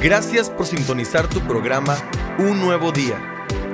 [0.00, 1.98] Gracias por sintonizar tu programa
[2.38, 3.18] Un Nuevo Día.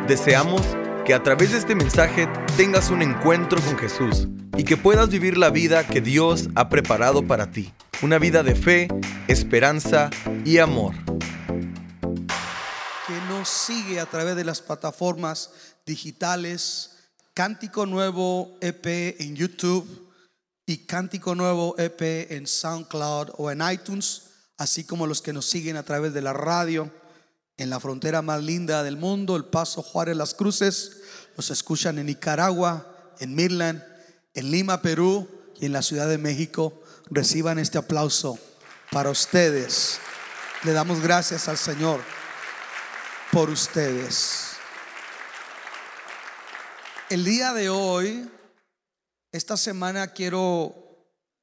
[0.09, 0.63] Deseamos
[1.05, 4.27] que a través de este mensaje tengas un encuentro con Jesús
[4.57, 7.75] y que puedas vivir la vida que Dios ha preparado para ti.
[8.01, 8.89] Una vida de fe,
[9.29, 10.09] esperanza
[10.47, 10.95] y amor.
[13.07, 15.51] que nos sigue a través de las plataformas
[15.85, 20.11] digitales, Cántico Nuevo EP en YouTube
[20.65, 25.77] y Cántico Nuevo EP en SoundCloud o en iTunes, así como los que nos siguen
[25.77, 26.91] a través de la radio
[27.57, 30.99] en la frontera más linda del mundo, El Paso Juárez Las Cruces,
[31.37, 33.83] nos escuchan en Nicaragua, en Midland,
[34.35, 35.29] en Lima, Perú
[35.61, 36.83] y en la Ciudad de México.
[37.11, 38.39] Reciban este aplauso
[38.91, 39.99] para ustedes.
[40.65, 42.01] Le damos gracias al Señor
[43.31, 44.51] por ustedes.
[47.11, 48.29] El día de hoy,
[49.31, 50.75] esta semana quiero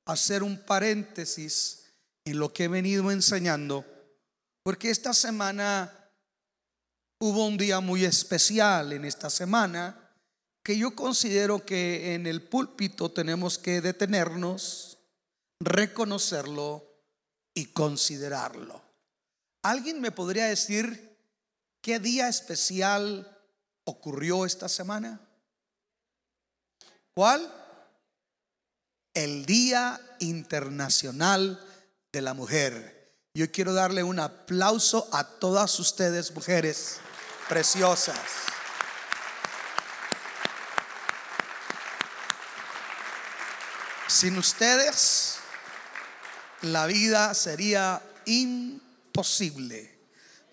[0.05, 1.80] hacer un paréntesis
[2.25, 3.85] en lo que he venido enseñando,
[4.63, 6.09] porque esta semana
[7.19, 9.97] hubo un día muy especial en esta semana
[10.63, 14.97] que yo considero que en el púlpito tenemos que detenernos,
[15.59, 16.85] reconocerlo
[17.53, 18.81] y considerarlo.
[19.63, 21.17] ¿Alguien me podría decir
[21.81, 23.39] qué día especial
[23.85, 25.19] ocurrió esta semana?
[27.13, 27.51] ¿Cuál?
[29.13, 31.59] El Día Internacional
[32.11, 33.15] de la Mujer.
[33.33, 36.99] Yo quiero darle un aplauso a todas ustedes, mujeres
[37.47, 38.17] preciosas.
[44.07, 45.37] Sin ustedes,
[46.61, 49.99] la vida sería imposible.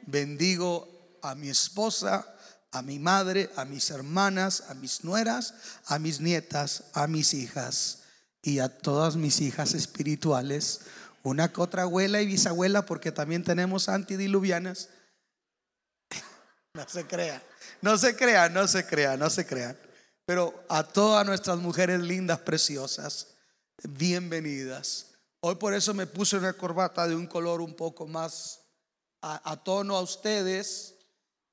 [0.06, 2.34] Bendigo a mi esposa,
[2.70, 5.54] a mi madre, a mis hermanas, a mis nueras,
[5.86, 8.04] a mis nietas, a mis hijas
[8.42, 10.82] y a todas mis hijas espirituales,
[11.28, 14.88] una que otra abuela y bisabuela, porque también tenemos antidiluvianas.
[16.74, 17.42] No se crea,
[17.82, 19.76] no se crea, no se crea, no se crean.
[20.26, 23.34] Pero a todas nuestras mujeres lindas, preciosas,
[23.82, 25.06] bienvenidas.
[25.40, 28.60] Hoy por eso me puse una corbata de un color un poco más
[29.22, 30.94] a, a tono a ustedes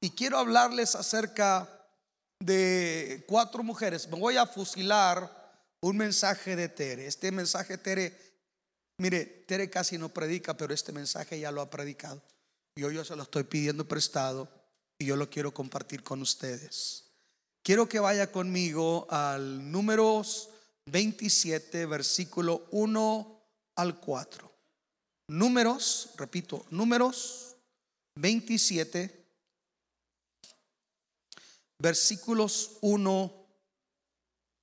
[0.02, 1.68] y quiero hablarles acerca
[2.40, 4.08] de cuatro mujeres.
[4.08, 5.46] Me voy a fusilar
[5.81, 7.08] un mensaje de Tere.
[7.08, 8.25] Este mensaje Tere,
[8.97, 12.22] mire, Tere casi no predica, pero este mensaje ya lo ha predicado.
[12.75, 14.50] Y hoy yo se lo estoy pidiendo prestado
[15.00, 17.05] y yo lo quiero compartir con ustedes.
[17.63, 20.50] Quiero que vaya conmigo al números
[20.85, 23.41] 27, versículo 1
[23.75, 24.51] al 4.
[25.28, 27.55] Números, repito, números
[28.16, 29.25] 27
[31.79, 33.47] versículos 1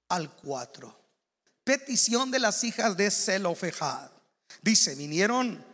[0.08, 0.98] al 4.
[1.64, 4.10] Petición de las hijas de Zelofejad.
[4.62, 5.64] Dice, vinieron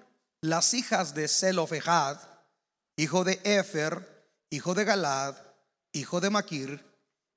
[0.41, 2.19] las hijas de Zelofejad,
[2.97, 5.37] hijo de Efer, hijo de Galad,
[5.93, 6.85] hijo de Maquir,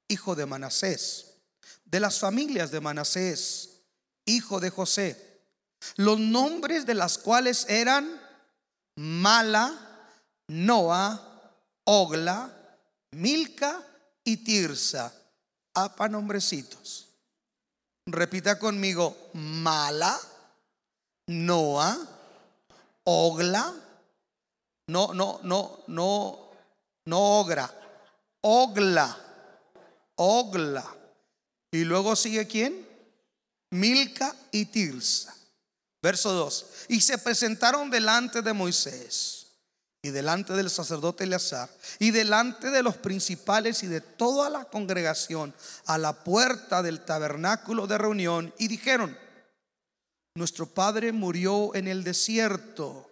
[0.07, 1.35] hijo de Manasés,
[1.84, 3.81] de las familias de Manasés,
[4.25, 5.41] hijo de José,
[5.97, 8.22] los nombres de las cuales eran
[8.95, 9.73] Mala,
[10.47, 11.53] Noa,
[11.84, 12.78] Ogla,
[13.11, 13.85] Milca
[14.23, 15.13] y Tirsa.
[15.73, 17.07] Apa nombrecitos.
[18.06, 20.19] Repita conmigo, Mala,
[21.31, 21.97] Noa,
[23.05, 23.73] Ogla,
[24.87, 26.51] no, no, no, no,
[27.05, 27.73] no Ogra,
[28.41, 29.17] Ogla,
[30.15, 30.95] Ogla.
[31.71, 32.85] Y luego sigue quién?
[33.69, 35.33] Milca y Tirsa.
[36.01, 36.65] Verso 2.
[36.89, 39.47] Y se presentaron delante de Moisés
[40.01, 41.69] y delante del sacerdote Eleazar
[41.99, 45.53] y delante de los principales y de toda la congregación
[45.85, 49.17] a la puerta del tabernáculo de reunión y dijeron,
[50.35, 53.09] nuestro padre murió en el desierto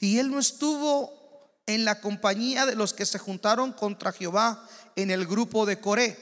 [0.00, 5.10] y él no estuvo en la compañía de los que se juntaron contra Jehová en
[5.10, 6.16] el grupo de Coré,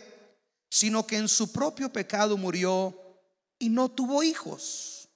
[0.71, 2.99] sino que en su propio pecado murió
[3.59, 5.09] y no tuvo hijos.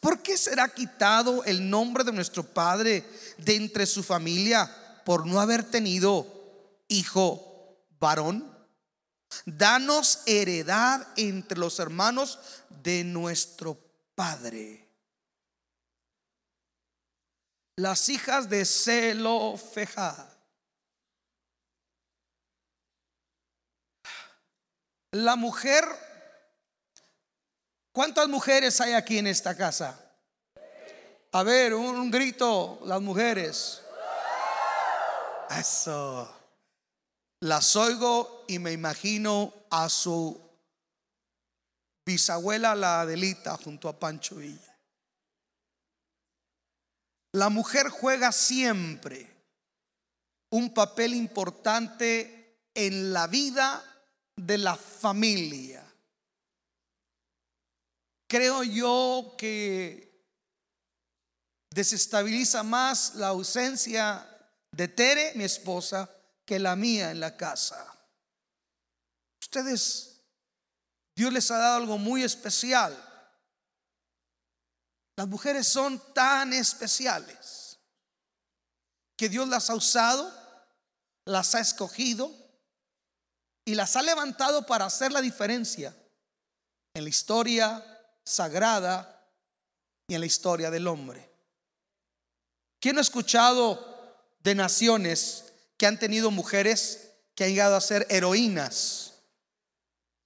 [0.00, 3.04] ¿Por qué será quitado el nombre de nuestro Padre
[3.38, 4.70] de entre su familia
[5.04, 6.26] por no haber tenido
[6.88, 8.56] hijo varón?
[9.44, 12.38] Danos heredad entre los hermanos
[12.82, 13.87] de nuestro.
[17.76, 20.26] Las hijas de Zelofejad.
[25.12, 25.84] La mujer
[27.98, 29.98] ¿Cuántas mujeres hay aquí en esta casa?
[31.32, 33.82] A ver, un, grito, las mujeres.
[35.50, 36.32] Eso.
[37.40, 40.47] Las oigo y me imagino a su
[42.08, 44.78] bisabuela, la Adelita, junto a Pancho Villa.
[47.32, 49.30] La mujer juega siempre
[50.50, 53.84] un papel importante en la vida
[54.34, 55.84] de la familia.
[58.26, 60.24] Creo yo que
[61.74, 64.26] desestabiliza más la ausencia
[64.72, 66.10] de Tere, mi esposa,
[66.46, 67.84] que la mía en la casa.
[69.42, 70.07] Ustedes,
[71.18, 72.96] Dios les ha dado algo muy especial.
[75.16, 77.76] Las mujeres son tan especiales
[79.16, 80.32] que Dios las ha usado,
[81.24, 82.32] las ha escogido
[83.64, 85.92] y las ha levantado para hacer la diferencia
[86.94, 87.84] en la historia
[88.24, 89.28] sagrada
[90.06, 91.28] y en la historia del hombre.
[92.78, 99.17] ¿Quién ha escuchado de naciones que han tenido mujeres que han llegado a ser heroínas?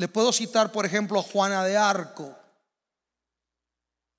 [0.02, 2.36] Le puedo citar, por ejemplo, a Juana de Arco.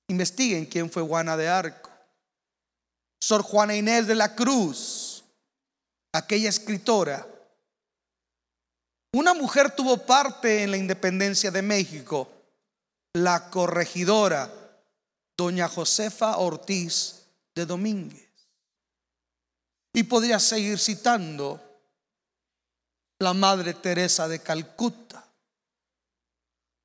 [0.08, 1.90] Investiguen quién fue Juana de Arco.
[3.20, 5.24] Sor Juana Inés de la Cruz,
[6.14, 7.26] aquella escritora.
[9.12, 12.32] Una mujer tuvo parte en la independencia de México,
[13.12, 14.50] la corregidora,
[15.36, 18.30] doña Josefa Ortiz de Domínguez.
[19.92, 21.60] Y podría seguir citando
[23.18, 25.23] la Madre Teresa de Calcuta.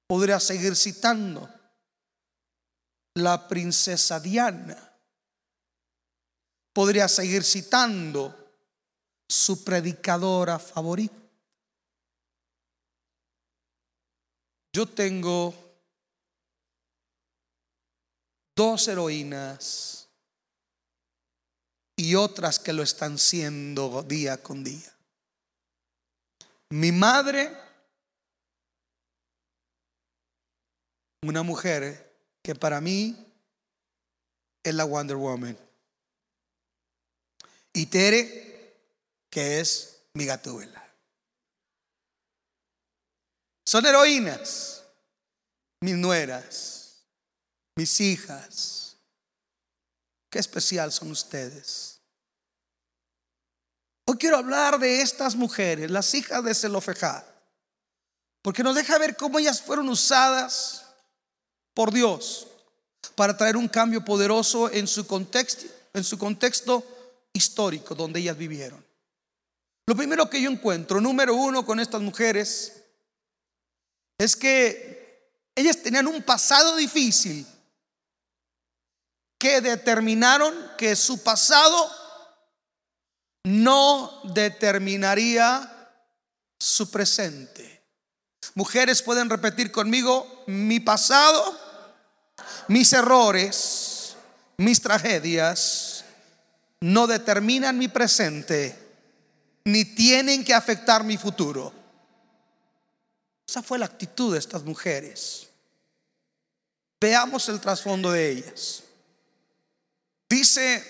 [0.10, 1.48] Podría seguir citando
[3.14, 4.76] la princesa Diana.
[6.74, 8.36] Podría seguir citando
[9.30, 11.16] su predicadora favorita.
[14.74, 15.54] Yo tengo
[18.56, 20.08] dos heroínas
[21.96, 24.92] y otras que lo están siendo día con día.
[26.70, 27.69] Mi madre,
[31.22, 33.16] una mujer que para mí
[34.64, 35.58] es la Wonder Woman.
[37.74, 38.78] Y Tere,
[39.30, 40.86] que es mi gatúbela.
[43.66, 44.84] Son heroínas,
[45.82, 47.04] mis nueras,
[47.76, 48.98] mis hijas.
[50.30, 52.02] Qué especial son ustedes.
[54.06, 57.24] Hoy quiero hablar de estas mujeres, las hijas de Zelofejad,
[58.42, 60.89] porque nos deja ver cómo ellas fueron usadas
[61.80, 62.46] por Dios
[63.16, 66.84] para traer un cambio poderoso en su contexto, en su contexto
[67.32, 68.86] histórico donde ellas vivieron.
[69.88, 72.84] Lo primero que yo encuentro, número uno, con estas mujeres,
[74.18, 77.48] es que ellas tenían un pasado difícil
[79.40, 81.90] que determinaron que su pasado
[83.46, 85.94] no determinaría
[86.60, 87.86] su presente.
[88.54, 91.59] Mujeres pueden repetir conmigo, mi pasado
[92.68, 94.16] mis errores,
[94.58, 96.04] mis tragedias,
[96.82, 98.78] no determinan mi presente,
[99.66, 101.74] ni tienen que afectar mi futuro.
[103.48, 105.48] Esa fue la actitud de estas mujeres.
[107.02, 108.84] Veamos el trasfondo de ellas.
[110.30, 110.84] Dice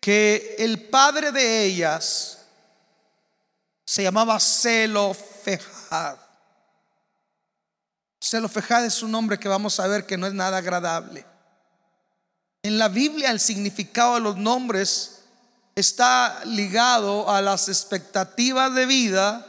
[0.00, 2.38] que el padre de ellas
[3.84, 6.16] se llamaba Zelofejad.
[8.30, 11.26] Zelofejad es un nombre que vamos a ver que no es nada agradable.
[12.62, 15.22] En la Biblia el significado de los nombres
[15.74, 19.44] está ligado a las expectativas de vida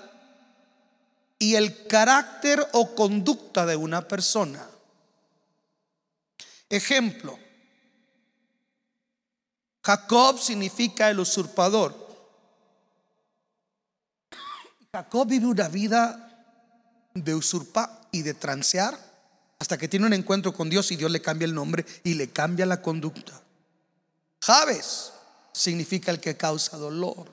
[1.38, 4.68] y el carácter o conducta de una persona.
[6.68, 7.38] Ejemplo,
[9.84, 11.96] Jacob significa el usurpador.
[14.92, 16.48] Jacob vive una vida
[17.14, 18.98] de usurpa y de transear
[19.60, 22.30] hasta que tiene un encuentro con Dios y Dios le cambia el nombre y le
[22.30, 23.40] cambia la conducta.
[24.42, 25.14] Javes
[25.54, 27.30] significa el que causa dolor.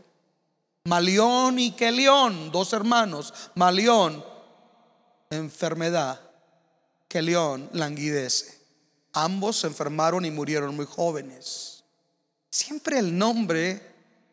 [0.84, 3.32] Malión y Kelión, dos hermanos.
[3.54, 4.24] Malión,
[5.30, 6.20] enfermedad.
[7.08, 8.58] Kelión, languidece.
[9.14, 11.82] Ambos se enfermaron y murieron muy jóvenes.
[12.50, 13.80] Siempre el nombre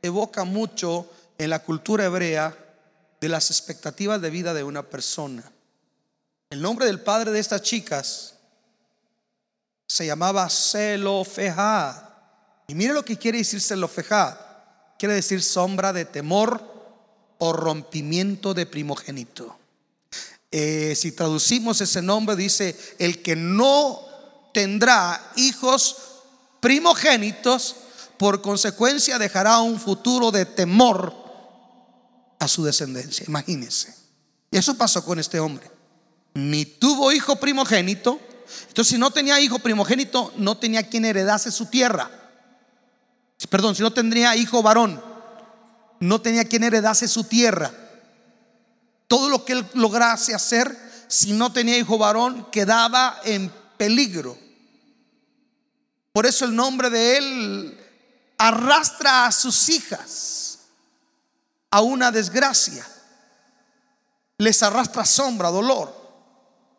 [0.01, 2.57] evoca mucho en la cultura hebrea
[3.21, 5.49] de las expectativas de vida de una persona.
[6.49, 8.35] El nombre del padre de estas chicas
[9.87, 12.03] se llamaba Zelofejad.
[12.67, 14.37] Y mire lo que quiere decir Zelofejad.
[14.97, 16.63] Quiere decir sombra de temor
[17.39, 19.57] o rompimiento de primogénito.
[20.51, 24.01] Eh, si traducimos ese nombre, dice, el que no
[24.53, 25.97] tendrá hijos
[26.61, 27.75] primogénitos,
[28.17, 31.13] por consecuencia dejará un futuro de temor
[32.39, 33.25] a su descendencia.
[33.27, 33.93] Imagínense.
[34.49, 35.74] Y eso pasó con este hombre
[36.35, 38.19] ni tuvo hijo primogénito.
[38.67, 42.11] Entonces, si no tenía hijo primogénito, no tenía quien heredase su tierra.
[43.49, 45.01] perdón, si no tendría hijo varón,
[45.99, 47.71] no tenía quien heredase su tierra.
[49.07, 50.77] Todo lo que él lograse hacer,
[51.07, 54.37] si no tenía hijo varón, quedaba en peligro.
[56.11, 57.79] Por eso el nombre de él
[58.37, 60.59] arrastra a sus hijas
[61.71, 62.85] a una desgracia.
[64.37, 66.04] Les arrastra sombra, dolor.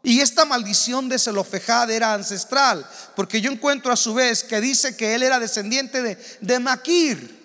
[0.06, 4.96] Y esta maldición de Zelofejad era ancestral, porque yo encuentro a su vez que dice
[4.96, 7.36] que él era descendiente de, de Maquir.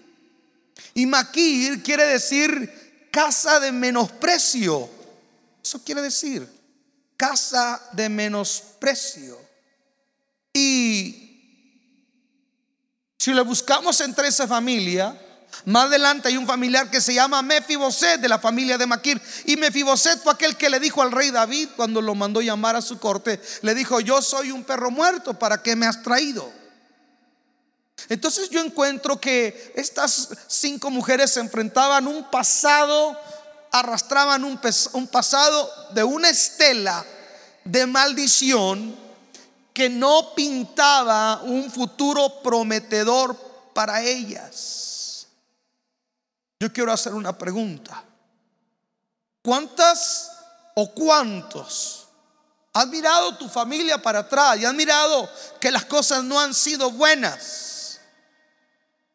[0.93, 4.87] Y Maquir quiere decir casa de menosprecio.
[5.63, 6.47] Eso quiere decir
[7.17, 9.39] casa de menosprecio.
[10.53, 11.81] Y
[13.17, 15.19] si le buscamos entre esa familia,
[15.65, 19.21] más adelante hay un familiar que se llama Mefiboset de la familia de Maquir.
[19.45, 22.81] Y Mefiboset fue aquel que le dijo al rey David cuando lo mandó llamar a
[22.81, 23.39] su corte.
[23.61, 26.51] Le dijo, yo soy un perro muerto, ¿para qué me has traído?
[28.09, 33.17] Entonces yo encuentro que estas cinco mujeres se enfrentaban un pasado,
[33.71, 34.59] arrastraban un,
[34.93, 37.05] un pasado de una estela
[37.63, 38.95] de maldición
[39.73, 43.35] que no pintaba un futuro prometedor
[43.73, 44.80] para ellas.
[46.61, 48.03] Yo quiero hacer una pregunta.
[49.41, 50.31] ¿Cuántas
[50.75, 52.07] o cuántos
[52.71, 55.27] has mirado tu familia para atrás y has mirado
[55.59, 57.99] que las cosas no han sido buenas?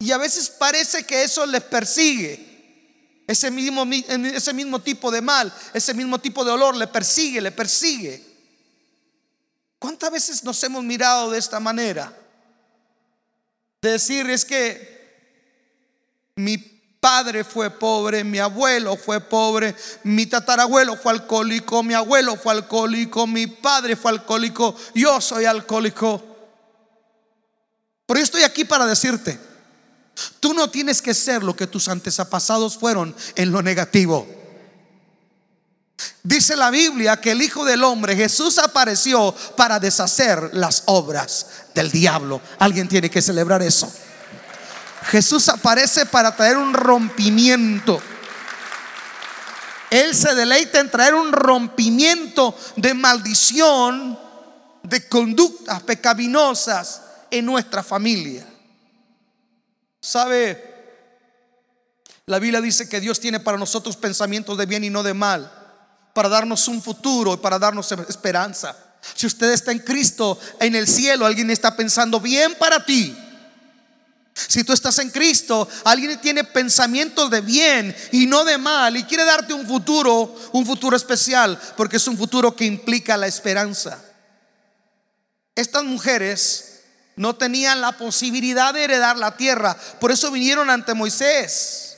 [0.00, 3.22] Y a veces parece que eso les persigue.
[3.28, 7.52] Ese mismo, ese mismo tipo de mal, ese mismo tipo de olor le persigue, le
[7.52, 8.26] persigue.
[9.78, 12.12] ¿Cuántas veces nos hemos mirado de esta manera?
[13.80, 14.96] De decir, es que
[16.34, 16.75] mi
[17.06, 23.28] padre fue pobre, mi abuelo fue pobre, mi tatarabuelo fue alcohólico, mi abuelo fue alcohólico,
[23.28, 26.20] mi padre fue alcohólico, yo soy alcohólico.
[28.06, 29.38] Pero yo estoy aquí para decirte,
[30.40, 34.26] tú no tienes que ser lo que tus antepasados fueron en lo negativo.
[36.24, 41.88] Dice la Biblia que el Hijo del Hombre, Jesús, apareció para deshacer las obras del
[41.92, 42.40] diablo.
[42.58, 43.92] Alguien tiene que celebrar eso.
[45.08, 48.00] Jesús aparece para traer un rompimiento.
[49.90, 54.18] Él se deleita en traer un rompimiento de maldición,
[54.82, 58.44] de conductas pecaminosas en nuestra familia.
[60.00, 60.74] ¿Sabe?
[62.26, 65.52] La Biblia dice que Dios tiene para nosotros pensamientos de bien y no de mal,
[66.12, 68.76] para darnos un futuro y para darnos esperanza.
[69.14, 73.16] Si usted está en Cristo, en el cielo, alguien está pensando bien para ti.
[74.36, 79.04] Si tú estás en Cristo, alguien tiene pensamientos de bien y no de mal y
[79.04, 83.98] quiere darte un futuro, un futuro especial, porque es un futuro que implica la esperanza.
[85.54, 86.82] Estas mujeres
[87.16, 91.96] no tenían la posibilidad de heredar la tierra, por eso vinieron ante Moisés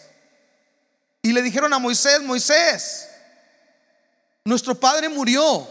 [1.21, 3.09] y le dijeron a Moisés, Moisés,
[4.45, 5.69] nuestro padre murió,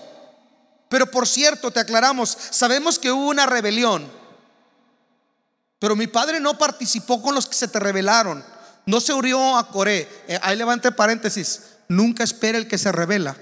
[0.89, 4.16] pero por cierto, te aclaramos, sabemos que hubo una rebelión.
[5.79, 8.43] Pero mi padre no participó con los que se te rebelaron.
[8.85, 10.07] No se unió a Coré.
[10.27, 11.63] Eh, ahí levante paréntesis.
[11.87, 13.37] Nunca espera el que se revela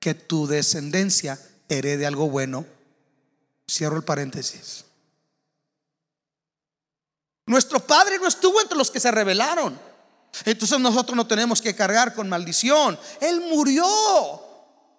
[0.00, 1.38] que tu descendencia
[1.68, 2.64] herede algo bueno.
[3.68, 4.84] Cierro el paréntesis.
[7.46, 9.78] Nuestro padre no estuvo entre los que se rebelaron.
[10.44, 12.98] Entonces nosotros no tenemos que cargar con maldición.
[13.20, 13.86] Él murió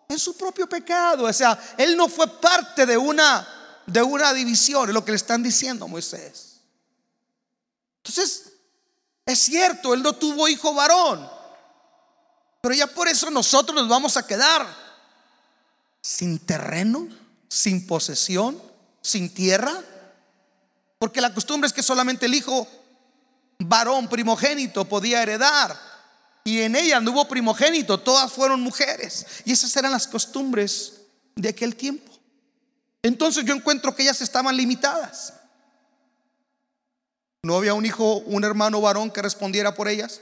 [0.10, 1.26] en su propio pecado.
[1.26, 3.48] O sea, él no fue parte de una
[3.88, 6.60] de una división, es lo que le están diciendo a Moisés.
[8.04, 8.54] Entonces,
[9.26, 11.28] es cierto, él no tuvo hijo varón,
[12.62, 14.68] pero ya por eso nosotros nos vamos a quedar
[16.02, 17.08] sin terreno,
[17.50, 18.62] sin posesión,
[19.02, 19.82] sin tierra,
[21.00, 22.68] porque la costumbre es que solamente el hijo
[23.60, 25.78] varón primogénito podía heredar.
[26.44, 29.26] Y en ella no hubo primogénito, todas fueron mujeres.
[29.46, 31.02] Y esas eran las costumbres
[31.36, 32.07] de aquel tiempo.
[33.02, 35.34] Entonces yo encuentro que ellas estaban limitadas.
[37.44, 40.22] No había un hijo, un hermano varón que respondiera por ellas.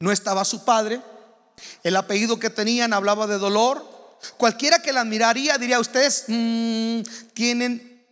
[0.00, 1.00] No estaba su padre.
[1.82, 4.18] El apellido que tenían hablaba de dolor.
[4.36, 7.00] Cualquiera que la miraría diría, ustedes mm,
[7.34, 8.04] tienen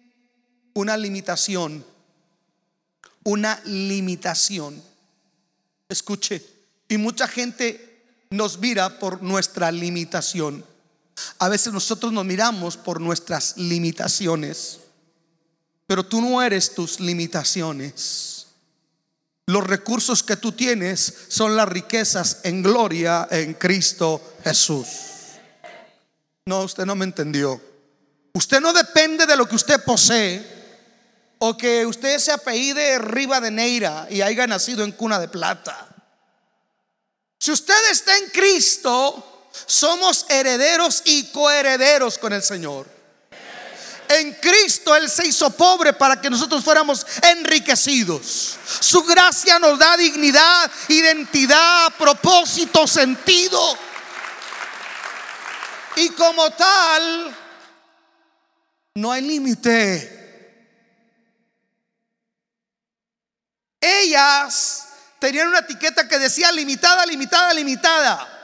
[0.75, 1.85] una limitación.
[3.25, 4.83] Una limitación.
[5.89, 6.47] Escuche,
[6.89, 10.65] y mucha gente nos mira por nuestra limitación.
[11.39, 14.81] A veces nosotros nos miramos por nuestras limitaciones,
[15.87, 18.47] pero tú no eres tus limitaciones.
[19.47, 24.87] Los recursos que tú tienes son las riquezas en gloria en Cristo Jesús.
[26.47, 27.61] No, usted no me entendió.
[28.33, 30.61] Usted no depende de lo que usted posee.
[31.43, 32.99] o que usted se apellide
[33.51, 35.89] Neira y haya nacido en cuna de plata.
[37.39, 39.30] Si usted está en Cristo,
[39.67, 43.01] somos herederos y coherederos con el Señor.
[44.09, 48.57] En Cristo Él se hizo pobre para que nosotros fuéramos enriquecidos.
[48.81, 53.79] Su gracia nos da dignidad, identidad, propósito, sentido.
[55.95, 57.37] Y como tal,
[58.95, 60.19] no hay límite.
[63.81, 64.89] Ellas
[65.21, 68.40] tenían una etiqueta que decía limitada, limitada, limitada.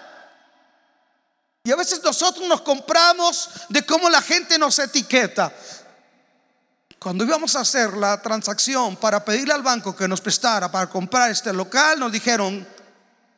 [1.67, 5.53] Y a veces nosotros nos compramos de cómo la gente nos etiqueta.
[6.97, 11.29] Cuando íbamos a hacer la transacción para pedirle al banco que nos prestara para comprar
[11.29, 12.65] este local, nos dijeron,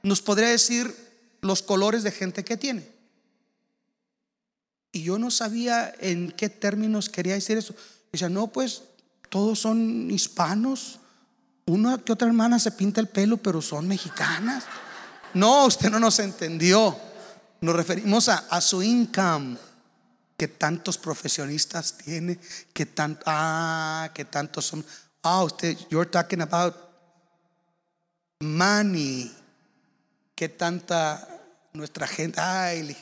[0.02, 0.94] nos podría decir
[1.40, 2.86] los colores de gente que tiene.
[4.92, 7.74] Y yo no sabía en qué términos quería decir eso.
[8.12, 8.82] Dice, no, pues
[9.30, 10.98] todos son hispanos.
[11.64, 14.64] Una que otra hermana se pinta el pelo, pero son mexicanas.
[15.32, 17.07] No, usted no nos entendió.
[17.60, 19.56] Nos referimos a, su income.
[20.36, 22.38] Que tantos profesionistas tiene,
[22.72, 24.86] que tanto, ah, que tantos son.
[25.24, 26.76] Ah, usted, you're talking about
[28.40, 29.34] money.
[30.36, 31.26] Que tanta
[31.72, 32.96] nuestra gente, ay,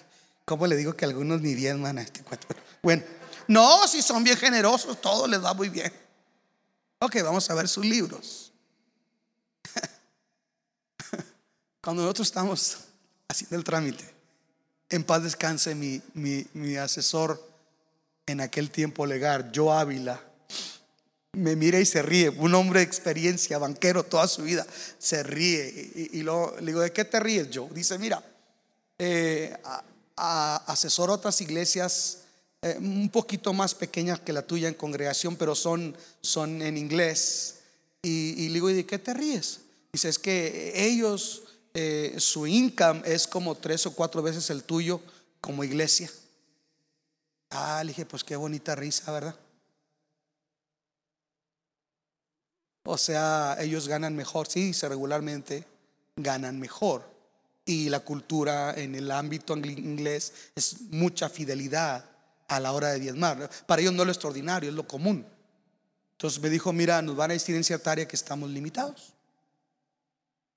[0.46, 2.24] ¿cómo le digo que algunos ni bien, man, este
[2.82, 3.02] Bueno,
[3.48, 5.92] no, si son bien generosos, todo les va muy bien.
[7.00, 8.52] Ok, vamos a ver sus libros.
[11.82, 12.78] Cuando nosotros estamos
[13.28, 14.15] haciendo el trámite,
[14.90, 17.42] en paz descanse mi, mi, asesor
[18.26, 20.20] en aquel tiempo legal, Joe Ávila,
[21.32, 24.66] me mira y se ríe, un hombre de experiencia, banquero toda su vida,
[24.98, 26.08] se ríe.
[26.12, 27.68] Y, luego le digo, ¿de qué te ríes, Joe?
[27.72, 28.24] Dice, mira,
[28.98, 29.54] eh,
[30.16, 32.22] asesoro otras iglesias
[32.62, 37.56] eh, un poquito más pequeñas que la tuya en congregación, pero son, son en inglés.
[38.02, 39.60] Y, y le digo, ¿y de qué te ríes?
[39.92, 41.42] Dice, es que ellos,
[41.78, 44.98] eh, su income es como tres o cuatro veces el tuyo
[45.42, 46.10] como iglesia.
[47.50, 49.36] Ah, le dije, pues qué bonita risa, ¿verdad?
[52.84, 55.66] O sea, ellos ganan mejor, sí, regularmente
[56.16, 57.04] ganan mejor.
[57.66, 62.08] Y la cultura en el ámbito inglés es mucha fidelidad
[62.48, 63.50] a la hora de diezmar.
[63.66, 65.26] Para ellos no es lo extraordinario, es lo común.
[66.12, 69.15] Entonces me dijo, mira, nos van a decir en cierta área que estamos limitados.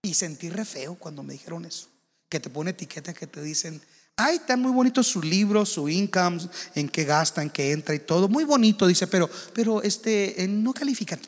[0.01, 1.87] Y sentí re feo cuando me dijeron eso.
[2.29, 3.81] Que te pone etiquetas que te dicen,
[4.15, 6.39] ay, están muy bonitos sus libros, su income,
[6.75, 8.27] en qué gasta, en qué entra y todo.
[8.27, 11.19] Muy bonito, dice, pero, pero este, no califican.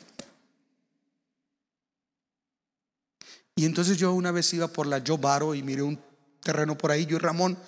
[3.56, 5.98] Y entonces yo una vez iba por la Yo Baro y miré un
[6.42, 7.58] terreno por ahí, yo y Ramón,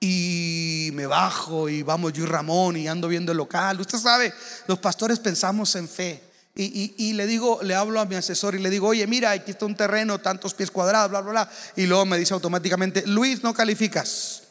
[0.00, 3.80] y me bajo y vamos yo y Ramón y ando viendo el local.
[3.80, 4.32] Usted sabe,
[4.66, 6.31] los pastores pensamos en fe.
[6.54, 9.64] Y, le digo, le hablo a mi asesor y le digo, oye, mira, aquí está
[9.64, 11.50] un terreno, tantos pies cuadrados, bla, bla, bla.
[11.76, 14.42] Y luego me dice automáticamente, Luis, no calificas.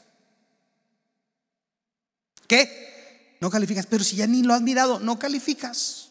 [2.47, 3.37] ¿Qué?
[3.39, 6.09] No calificas, pero si ya ni lo has mirado, no calificas.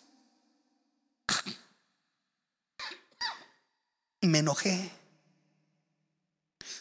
[4.21, 4.93] Y me enojé.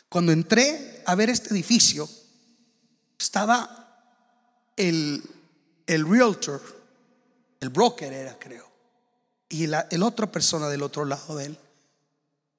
[0.07, 2.07] Cuando entré a ver este edificio,
[3.17, 4.03] estaba
[4.75, 5.23] el,
[5.87, 6.61] el realtor,
[7.59, 8.68] el broker era, creo
[9.49, 11.57] y la el otra persona del otro lado de él.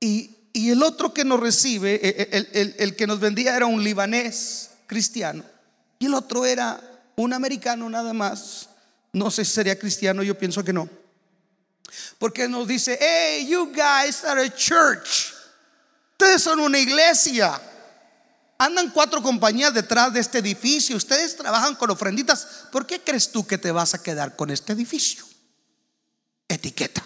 [0.01, 3.85] Y, el otro que nos recibe, e, e, el, el, que nos vendía era un
[3.85, 5.45] libanés cristiano
[6.01, 6.81] y el otro era
[7.17, 8.69] un americano nada más.
[9.13, 10.89] No sé si sería cristiano, yo pienso que no.
[12.19, 15.33] Porque nos dice, hey, you guys are a church.
[16.13, 17.61] Ustedes son una iglesia.
[18.59, 20.97] Andan cuatro compañías detrás de este edificio.
[20.97, 22.47] Ustedes trabajan con ofrenditas.
[22.71, 25.25] ¿Por qué crees tú que te vas a quedar con este edificio?
[26.55, 27.05] Etiqueta.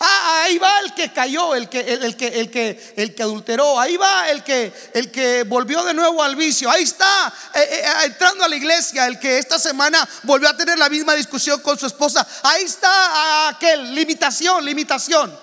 [0.00, 3.78] Ah, ahí va el que cayó, el que, el, que, el que, el que adulteró.
[3.78, 6.70] Ahí va el que, el que volvió de nuevo al vicio.
[6.70, 10.56] Ahí está eh, eh, eh, entrando a la iglesia, el que esta semana volvió a
[10.56, 12.26] tener la misma discusión con su esposa.
[12.42, 15.38] Ahí está aquel limitación, limitación,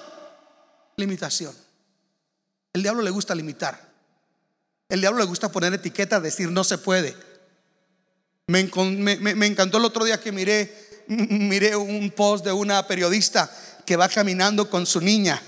[0.98, 1.56] limitación.
[2.74, 3.90] El diablo le gusta limitar.
[4.90, 7.31] El diablo le gusta poner etiqueta, decir no se puede.
[8.52, 10.74] Me, encantó el otro día que miré,
[11.08, 13.50] miré un post de una periodista
[13.86, 15.42] que va caminando con su niña.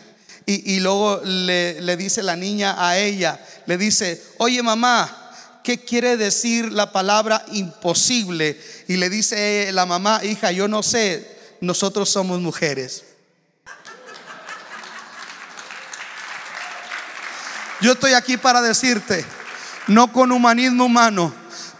[0.45, 5.31] Y, luego le, le, dice la niña a ella, le dice, oye mamá,
[5.63, 8.59] ¿qué quiere decir la palabra imposible?
[8.89, 11.25] Y le dice la mamá, hija, yo no sé,
[11.61, 13.05] nosotros somos mujeres.
[17.79, 19.25] Yo estoy aquí para decirte,
[19.87, 21.33] no con humanismo humano,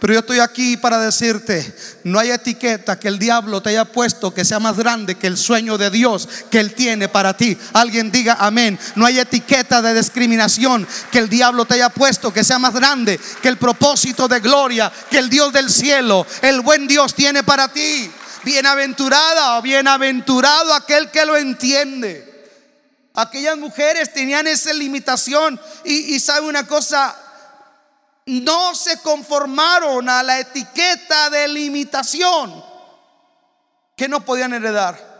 [0.04, 4.34] Pero yo estoy aquí para decirte, no hay etiqueta que el diablo te haya puesto
[4.34, 7.56] que sea más grande que el sueño de Dios que él tiene para ti.
[7.72, 8.78] Alguien diga amén.
[8.96, 13.18] No hay etiqueta de discriminación que el diablo te haya puesto que sea más grande
[13.40, 17.68] que el propósito de gloria que el Dios del cielo, el buen Dios tiene para
[17.68, 18.10] ti.
[18.44, 22.50] Bienaventurada o bienaventurado aquel que lo entiende.
[23.14, 27.16] Aquellas mujeres tenían esa limitación y, y sabe una cosa,
[28.26, 32.64] no se conformaron a la etiqueta de limitación
[33.96, 35.14] que no podían heredar.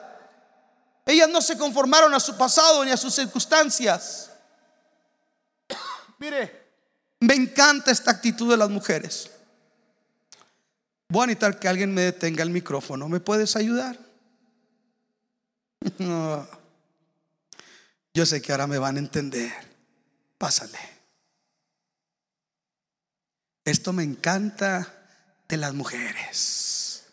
[1.06, 4.30] Ellas no se conformaron a su pasado ni a sus circunstancias.
[6.18, 6.64] Mire,
[7.20, 9.30] me encanta esta actitud de las mujeres.
[11.08, 13.08] Voy a necesitar que alguien me detenga el micrófono.
[13.08, 13.98] ¿Me puedes ayudar?
[15.98, 16.48] No.
[18.14, 19.52] Yo sé que ahora me van a entender.
[20.38, 20.93] Pásale.
[23.64, 24.92] Esto me encanta
[25.48, 27.06] de las mujeres.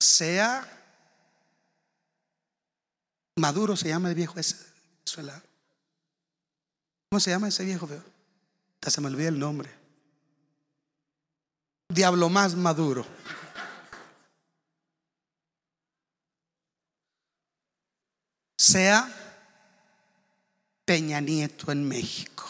[0.00, 0.68] Sea
[3.36, 4.56] Maduro se llama el viejo ese.
[7.10, 7.88] ¿Cómo se llama ese viejo?
[8.74, 9.70] Hasta se me olvida el nombre.
[11.88, 13.06] Diablo más maduro.
[18.72, 19.21] sea
[20.84, 22.44] Peña Nieto en México,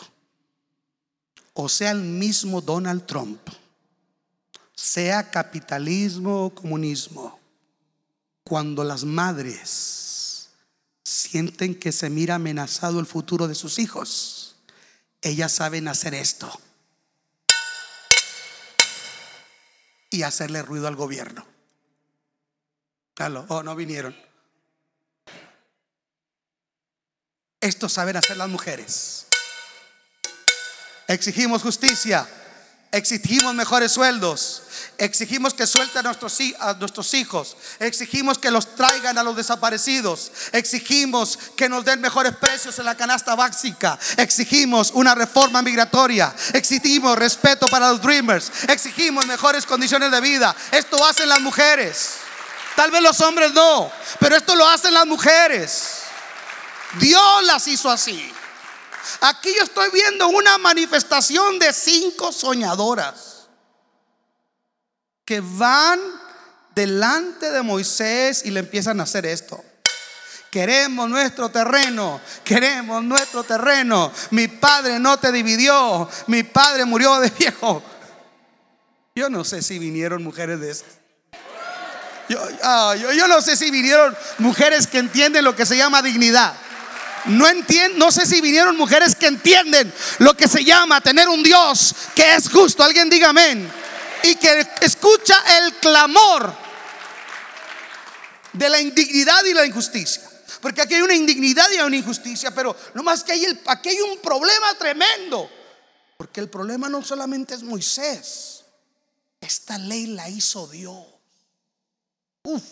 [1.54, 3.40] o sea el mismo Donald Trump,
[4.74, 7.38] sea capitalismo o comunismo,
[8.42, 10.48] cuando las madres
[11.04, 14.56] sienten que se mira amenazado el futuro de sus hijos,
[15.20, 16.50] ellas saben hacer esto
[20.10, 21.46] y hacerle ruido al gobierno.
[23.48, 24.16] Oh, no vinieron.
[27.62, 29.26] Esto saben hacer las mujeres.
[31.06, 32.26] Exigimos justicia,
[32.90, 34.62] exigimos mejores sueldos,
[34.98, 41.68] exigimos que suelten a nuestros, hijos, exigimos que los traigan a los desaparecidos, exigimos que
[41.68, 47.90] nos den mejores precios en la canasta básica, exigimos una reforma migratoria, exigimos respeto para
[47.90, 50.56] los dreamers, exigimos mejores condiciones de vida.
[50.72, 52.14] Esto hacen las mujeres.
[52.74, 56.01] Tal vez los hombres no, pero esto lo hacen las mujeres.
[56.98, 58.32] Dios las hizo así.
[59.20, 63.48] Aquí yo estoy viendo una manifestación de cinco soñadoras
[65.24, 66.00] que van
[66.74, 69.62] delante de Moisés y le empiezan a hacer esto.
[70.50, 74.12] Queremos nuestro terreno, queremos nuestro terreno.
[74.30, 77.82] Mi padre no te dividió, mi padre murió de viejo.
[79.14, 80.88] Yo no sé si vinieron mujeres de esas.
[82.28, 82.94] Yo, ah,
[83.28, 86.54] no sé si vinieron mujeres que entienden lo que se llama dignidad.
[87.26, 91.42] No entiendo, no sé si vinieron mujeres que entienden lo que se llama tener un
[91.42, 92.82] Dios que es justo.
[92.82, 93.70] Alguien diga amén.
[94.24, 96.54] Y que escucha el clamor
[98.52, 100.22] de la indignidad y la injusticia.
[100.60, 104.00] Porque aquí hay una indignidad y una injusticia, pero no más que hay aquí hay
[104.00, 105.50] un problema tremendo.
[106.16, 108.62] Porque el problema no solamente es Moisés.
[109.40, 111.04] Esta ley la hizo Dios.
[112.44, 112.62] Uf.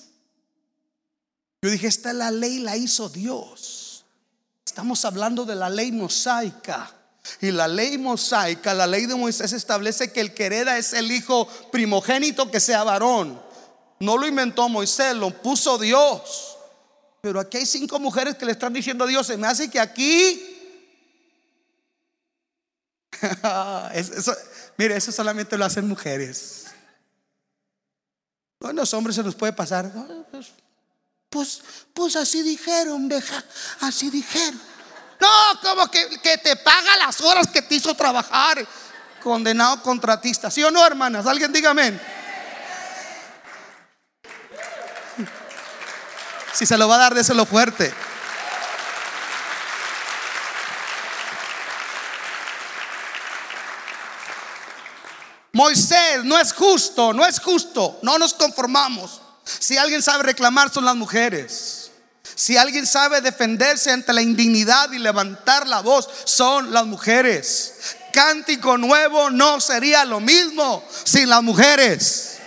[1.63, 3.80] Yo dije, esta la ley la hizo Dios.
[4.71, 6.89] Estamos hablando de la ley mosaica.
[7.41, 10.47] Y la ley mosaica, la ley de Moisés establece que el que
[10.79, 13.43] es el hijo primogénito que sea varón.
[13.99, 16.57] No lo inventó Moisés, lo puso Dios.
[17.21, 19.81] Pero aquí hay cinco mujeres que le están diciendo a Dios, se me hace que
[19.81, 20.41] aquí...
[24.79, 26.67] mire, eso solamente lo hacen mujeres.
[28.61, 29.91] Bueno, los hombres se nos puede pasar.
[31.31, 31.63] Pues,
[31.95, 33.45] pues, así dijeron, deja,
[33.83, 34.61] así dijeron.
[35.21, 38.67] No, como que, que te paga las horas que te hizo trabajar.
[39.23, 40.51] Condenado contratista.
[40.51, 41.27] ¿Sí o no, hermanas?
[41.27, 42.01] Alguien dígame.
[46.53, 47.95] Si se lo va a dar, déselo fuerte.
[55.53, 59.21] Moisés, no es justo, no es justo, no nos conformamos.
[59.59, 61.91] Si alguien sabe reclamar son las mujeres.
[62.35, 67.75] Si alguien sabe defenderse ante la indignidad y levantar la voz son las mujeres.
[68.13, 72.39] Cántico nuevo no sería lo mismo sin las mujeres.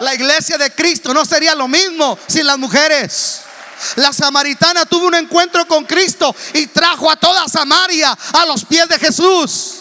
[0.00, 3.40] La iglesia de Cristo no sería lo mismo sin las mujeres.
[3.96, 8.88] La samaritana tuvo un encuentro con Cristo y trajo a toda Samaria a los pies
[8.88, 9.76] de Jesús.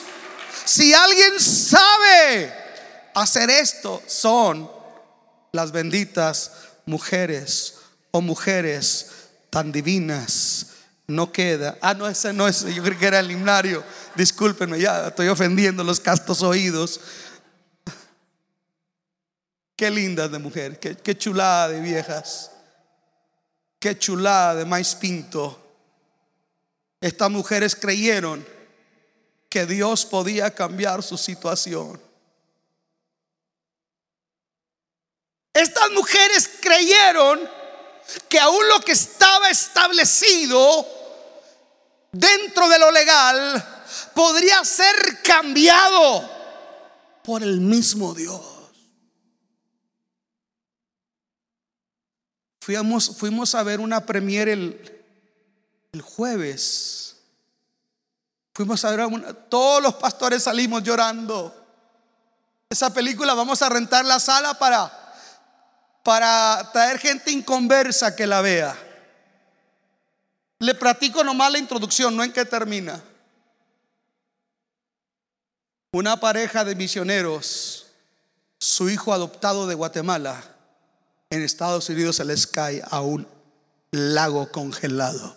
[0.65, 2.53] Si alguien sabe
[3.13, 4.76] hacer esto, son
[5.51, 6.51] las benditas
[6.85, 7.75] mujeres
[8.11, 9.11] o mujeres
[9.49, 10.67] tan divinas
[11.07, 11.77] no queda.
[11.81, 13.83] Ah, no, ese no es, yo creo que era el himnario.
[14.15, 16.99] Discúlpenme, ya estoy ofendiendo los castos oídos.
[19.75, 22.51] Qué lindas de mujer, qué, qué chulada de viejas,
[23.79, 25.63] qué chulada de maíz pinto.
[26.99, 28.45] Estas mujeres creyeron
[29.49, 32.06] que Dios podía cambiar su situación.
[35.57, 37.39] Estas mujeres creyeron
[38.29, 40.87] que aún lo que estaba establecido
[42.11, 46.29] dentro de lo legal podría ser cambiado
[47.23, 48.39] por el mismo Dios.
[52.61, 55.03] Fuimos, fuimos a ver una premier el,
[55.91, 57.15] el jueves.
[58.53, 61.51] Fuimos a ver todos los pastores salimos llorando.
[62.69, 65.06] Esa película vamos a rentar la sala para
[66.07, 68.73] para traer gente inconversa que la vea.
[70.59, 73.03] Le platico nomás la introducción, no en qué termina.
[75.91, 77.87] Una pareja de misioneros,
[78.57, 80.41] su hijo adoptado de Guatemala,
[81.29, 83.27] en Estados Unidos se les cae a un
[83.91, 85.35] lago congelado.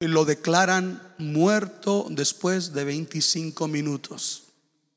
[0.00, 4.46] Y lo declaran muerto después de 25 minutos,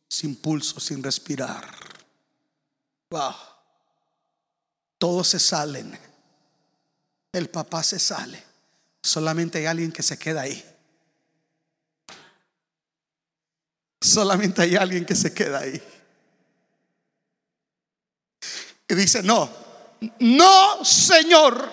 [0.10, 1.70] sin pulso, sin respirar.
[3.12, 3.51] Wow.
[5.02, 5.98] Todos se salen.
[7.32, 8.44] El papá se sale.
[9.02, 10.64] Solamente hay alguien que se queda ahí.
[14.00, 15.82] Solamente hay alguien que se queda ahí.
[18.88, 19.50] Y dice, no,
[20.20, 21.68] no, Señor.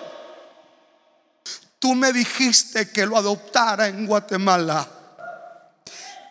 [1.77, 4.89] Tú me dijiste que lo adoptara en Guatemala.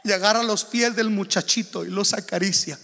[0.02, 2.76] Y agarra los pies del muchachito y los acaricia.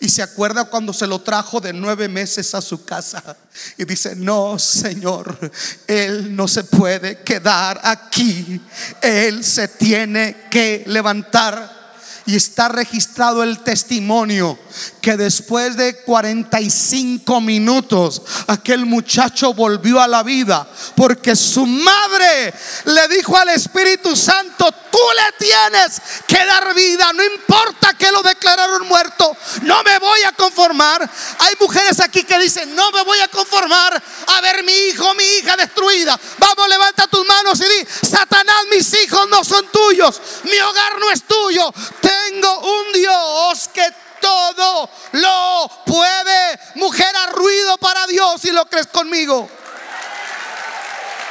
[0.00, 3.36] Y se acuerda cuando se lo trajo de nueve meses a su casa.
[3.76, 5.50] Y dice, no, Señor,
[5.86, 8.60] Él no se puede quedar aquí.
[9.00, 11.81] Él se tiene que levantar
[12.26, 14.58] y está registrado el testimonio
[15.00, 22.54] que después de 45 minutos aquel muchacho volvió a la vida porque su madre
[22.84, 28.22] le dijo al Espíritu Santo, tú le tienes que dar vida, no importa que lo
[28.22, 31.08] declararon muerto, no me voy a conformar.
[31.38, 35.24] Hay mujeres aquí que dicen, no me voy a conformar a ver mi hijo, mi
[35.38, 36.18] hija destruida.
[36.38, 41.10] Vamos, levanta tus manos y di, Satanás, mis hijos no son tuyos, mi hogar no
[41.10, 41.72] es tuyo.
[42.12, 43.86] Tengo un Dios que
[44.20, 46.58] todo lo puede.
[46.76, 49.48] Mujer, a ruido para Dios si lo crees conmigo.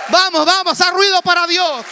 [0.09, 1.85] Vamos, vamos, a ruido para Dios.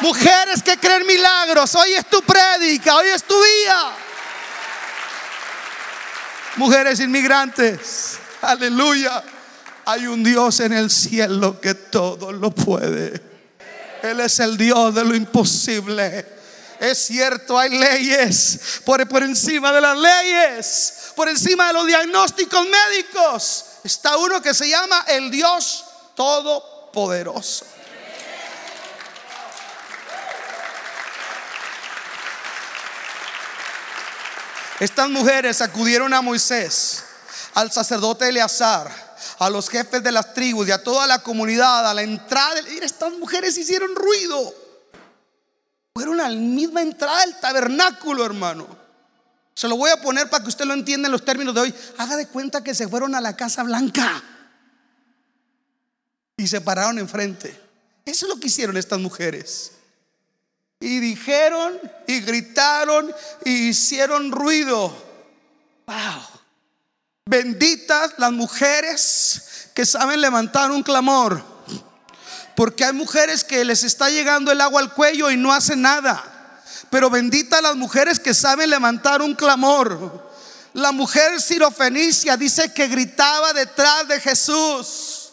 [0.00, 3.92] Mujeres que creen milagros, hoy es tu prédica, hoy es tu día.
[6.56, 9.22] Mujeres inmigrantes, aleluya.
[9.86, 13.22] Hay un Dios en el cielo que todo lo puede.
[14.02, 16.35] Él es el Dios de lo imposible.
[16.78, 22.66] Es cierto, hay leyes por, por encima de las leyes, por encima de los diagnósticos
[22.66, 23.64] médicos.
[23.84, 25.84] Está uno que se llama el Dios
[26.14, 27.66] Todopoderoso.
[34.78, 37.02] Estas mujeres acudieron a Moisés,
[37.54, 38.90] al sacerdote Eleazar,
[39.38, 42.60] a los jefes de las tribus y a toda la comunidad a la entrada.
[42.82, 44.65] Estas mujeres hicieron ruido.
[45.96, 48.66] Fueron a la misma entrada del tabernáculo, hermano.
[49.54, 51.74] Se lo voy a poner para que usted lo entienda en los términos de hoy.
[51.96, 54.22] Haga de cuenta que se fueron a la Casa Blanca
[56.36, 57.58] y se pararon enfrente.
[58.04, 59.72] Eso es lo que hicieron estas mujeres.
[60.80, 63.10] Y dijeron y gritaron
[63.46, 64.94] y hicieron ruido.
[65.86, 66.40] Wow.
[67.24, 71.55] Benditas las mujeres que saben levantar un clamor.
[72.56, 76.24] Porque hay mujeres que les está llegando el agua al cuello y no hacen nada.
[76.90, 80.26] Pero bendita las mujeres que saben levantar un clamor.
[80.72, 85.30] La mujer sirofenicia dice que gritaba detrás de Jesús.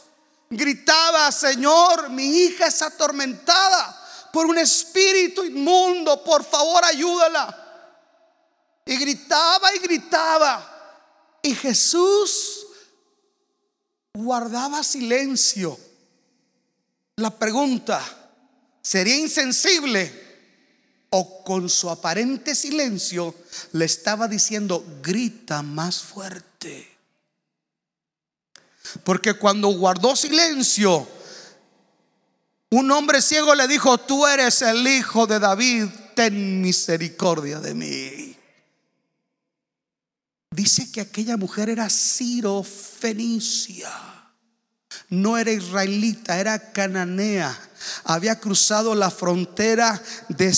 [0.49, 3.99] Gritaba, Señor, mi hija es atormentada
[4.31, 7.59] por un espíritu inmundo, por favor ayúdala.
[8.85, 11.39] Y gritaba y gritaba.
[11.41, 12.65] Y Jesús
[14.13, 15.77] guardaba silencio.
[17.17, 18.03] La pregunta,
[18.81, 20.21] ¿sería insensible?
[21.11, 23.35] O con su aparente silencio
[23.73, 26.89] le estaba diciendo, grita más fuerte.
[29.03, 31.07] Porque cuando guardó silencio,
[32.71, 38.35] un hombre ciego le dijo, tú eres el hijo de David, ten misericordia de mí.
[40.49, 44.12] Dice que aquella mujer era Ciro Fenicia.
[45.09, 47.57] No era israelita, era cananea.
[48.05, 50.55] Había cruzado la frontera de,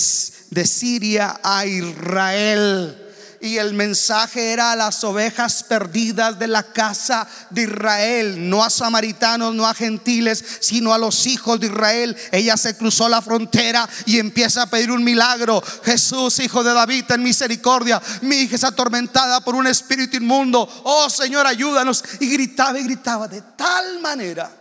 [0.51, 3.04] de Siria a Israel
[3.41, 8.69] y el mensaje era a las ovejas perdidas de la casa de Israel, no a
[8.69, 12.15] samaritanos, no a gentiles, sino a los hijos de Israel.
[12.31, 15.63] Ella se cruzó la frontera y empieza a pedir un milagro.
[15.83, 18.01] Jesús, hijo de David, en misericordia.
[18.21, 20.67] Mi hija es atormentada por un espíritu inmundo.
[20.83, 22.03] Oh Señor, ayúdanos.
[22.19, 24.51] Y gritaba y gritaba de tal manera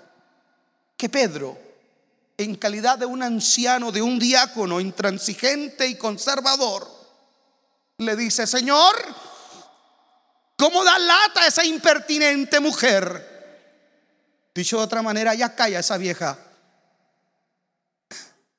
[0.97, 1.59] que Pedro,
[2.37, 6.94] en calidad de un anciano, de un diácono intransigente y conservador,
[7.99, 8.95] le dice, Señor,
[10.57, 13.33] ¿cómo da lata a esa impertinente mujer?
[14.55, 16.39] Dicho de otra manera, ya calla esa vieja.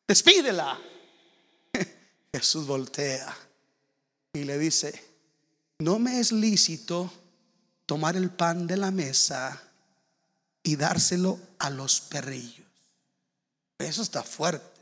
[0.08, 0.80] Despídela.
[2.34, 3.36] Jesús voltea
[4.34, 5.04] y le dice,
[5.80, 7.12] no me es lícito
[7.86, 9.62] tomar el pan de la mesa
[10.63, 12.65] y dárselo a los perrillos.
[13.78, 14.82] Eso está fuerte.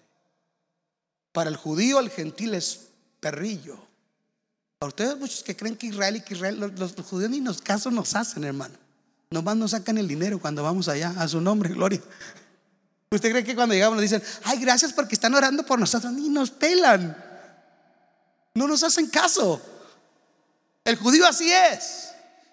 [1.31, 2.87] Para el judío el gentil es
[3.19, 3.92] perrillo.
[4.85, 8.15] Ustedes muchos que creen que Israel y que Israel, los, judíos ni nos caso nos
[8.15, 8.75] hacen, hermano.
[9.29, 12.01] Nomás nos sacan el dinero cuando vamos allá, a su nombre, gloria.
[13.11, 16.11] ¿Usted cree que cuando llegamos nos dicen, ay, gracias porque están orando por nosotros?
[16.13, 17.15] Ni nos pelan.
[18.55, 19.61] No nos hacen caso.
[20.83, 22.02] El judío así es.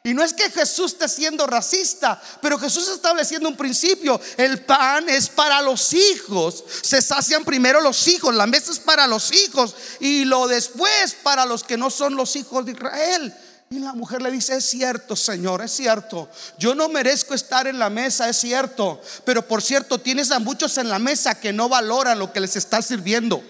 [0.03, 4.19] Y no es que Jesús esté siendo racista, pero Jesús está estableciendo un principio.
[4.39, 6.65] El pan es para los hijos.
[6.83, 11.45] Se sacian primero los hijos, la mesa es para los hijos y lo después para
[11.45, 13.35] los que no son los hijos de Israel.
[13.69, 16.31] Y la mujer le dice, es cierto, Señor, es cierto.
[16.59, 19.01] Yo no merezco estar en la mesa, es cierto.
[19.25, 22.57] Pero por cierto, tienes a muchos en la mesa que no valoran lo que les
[22.57, 23.45] está sirviendo.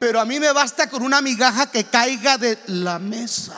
[0.00, 3.54] Pero a mí me basta con una migaja que caiga de la mesa.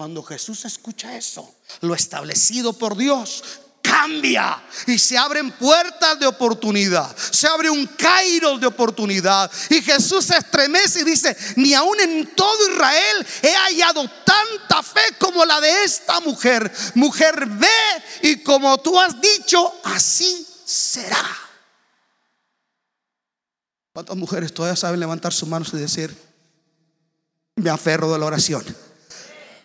[0.00, 3.44] Cuando Jesús escucha eso, lo establecido por Dios,
[3.82, 7.14] cambia y se abren puertas de oportunidad.
[7.14, 9.52] Se abre un kairos de oportunidad.
[9.68, 15.02] Y Jesús se estremece y dice, ni aún en todo Israel he hallado tanta fe
[15.18, 16.72] como la de esta mujer.
[16.94, 17.68] Mujer, ve
[18.22, 21.28] y como tú has dicho, así será.
[23.92, 26.16] ¿Cuántas mujeres todavía saben levantar sus manos y decir,
[27.56, 28.64] me aferro de la oración?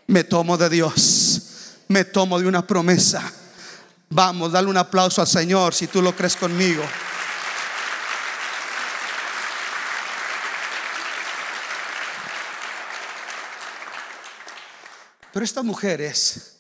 [0.08, 3.32] Me tomo de Dios, me tomo de una promesa.
[4.10, 6.84] Vamos, dale un aplauso al Señor si tú lo crees conmigo.
[15.34, 16.58] Pero estas mujeres,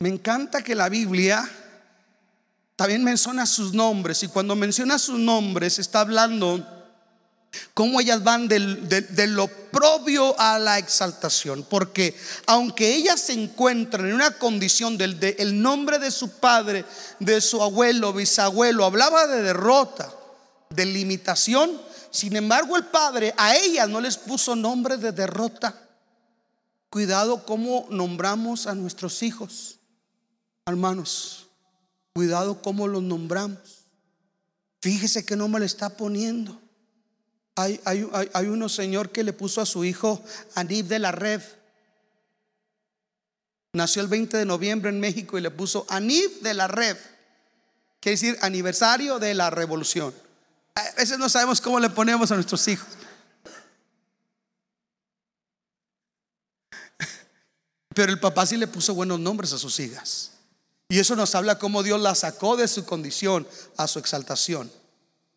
[0.00, 1.48] me encanta que la Biblia
[2.76, 6.78] también menciona sus nombres y cuando menciona sus nombres está hablando
[7.74, 11.64] Cómo ellas van de, lo propio a la exaltación.
[11.68, 16.84] Porque aunque ellas se encuentran en una condición del el nombre de su padre,
[17.18, 20.12] de su abuelo, bisabuelo, hablaba de derrota,
[20.70, 21.80] de limitación.
[22.10, 25.74] Sin embargo, el padre a ellas no les puso nombre de derrota.
[26.90, 29.78] Cuidado cómo nombramos a nuestros hijos,
[30.64, 31.46] hermanos.
[32.14, 33.84] Cuidado cómo los nombramos.
[34.80, 36.60] Fíjese qué nombre le está poniendo.
[37.60, 40.22] Hay, hay, uno señor que le puso a su hijo
[40.54, 41.42] Anib de la Rev.
[43.72, 46.96] Nació el 20 de noviembre en México y le puso Anib de la Rev.
[47.98, 50.14] Quiere decir aniversario de la revolución.
[50.76, 52.86] A veces no sabemos cómo le ponemos a nuestros hijos.
[57.92, 60.30] Pero el papá sí le puso buenos nombres a sus hijas.
[60.88, 64.70] Y eso nos habla cómo Dios la sacó de su condición a su exaltación.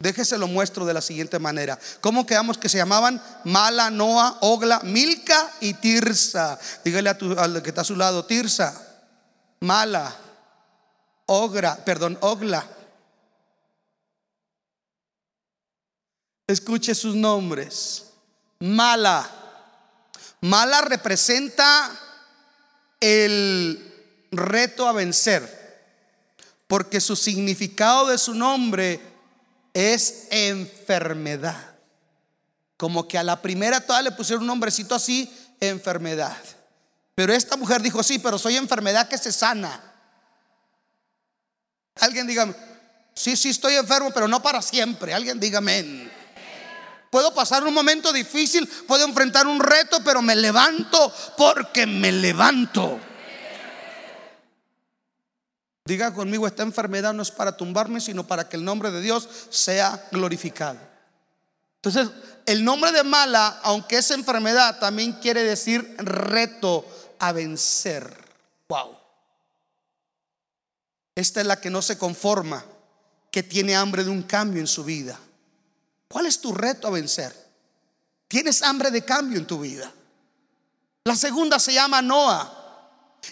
[0.02, 1.78] Déjese lo muestro de la siguiente manera.
[2.02, 3.22] ¿Cómo quedamos que se llamaban?
[3.44, 6.60] Mala, Noa, Ogla, Milca y Tirsa.
[6.84, 8.74] Dígale a tu, al que está a su lado, Tirsa,
[9.60, 10.16] Mala,
[11.28, 12.68] Ogra, perdón, Ogla.
[16.48, 18.08] Escuche sus nombres.
[18.60, 19.30] Mala.
[20.42, 21.92] Mala representa
[23.00, 25.62] el reto a vencer.
[26.66, 29.11] Porque su significado de su nombre
[29.74, 31.76] es enfermedad.
[32.78, 36.38] Como que a la primera toda le pusieron un nombrecito así, enfermedad.
[37.16, 39.80] Pero esta mujer dijo, sí, pero soy enfermedad que se sana.
[42.00, 42.56] Alguien dígame,
[43.14, 45.14] sí, sí estoy enfermo, pero no para siempre.
[45.14, 46.10] Alguien dígame.
[47.12, 53.00] Puedo pasar un momento difícil, puedo enfrentar un reto, pero me levanto porque me levanto.
[55.86, 59.28] Diga conmigo, esta enfermedad no es para tumbarme, sino para que el nombre de Dios
[59.50, 60.80] sea glorificado.
[61.84, 62.10] Entonces,
[62.46, 66.86] el nombre de mala, aunque es enfermedad, también quiere decir reto
[67.18, 68.16] a vencer.
[68.68, 68.96] Wow.
[71.16, 72.64] Esta es la que no se conforma,
[73.32, 75.20] que tiene hambre de un cambio en su vida.
[76.08, 77.36] ¿Cuál es tu reto a vencer?
[78.28, 79.92] Tienes hambre de cambio en tu vida.
[81.06, 82.61] La segunda se llama Noah.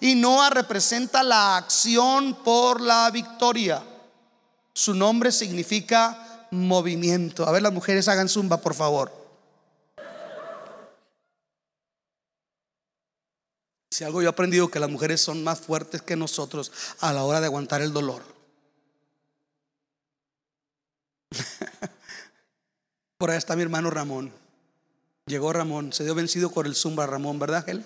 [0.02, 3.84] Y Noah representa la acción por la victoria.
[4.74, 7.48] Su nombre significa movimiento.
[7.48, 9.12] A ver, las mujeres hagan zumba, por favor.
[13.92, 16.72] Si algo yo he aprendido que las mujeres son más fuertes que nosotros
[17.02, 18.24] a la hora de aguantar el dolor.
[23.18, 24.32] Por ahí está mi hermano Ramón.
[25.26, 27.86] Llegó Ramón, se dio vencido por el zumba Ramón, ¿verdad, Gel?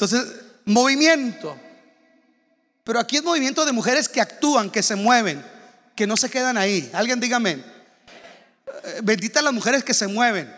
[0.00, 0.32] Entonces,
[0.64, 1.58] movimiento.
[2.84, 5.44] Pero aquí es movimiento de mujeres que actúan, que se mueven,
[5.94, 6.90] que no se quedan ahí.
[6.94, 7.50] Alguien dígame.
[7.50, 10.50] Eh, bendita las mujeres que se mueven.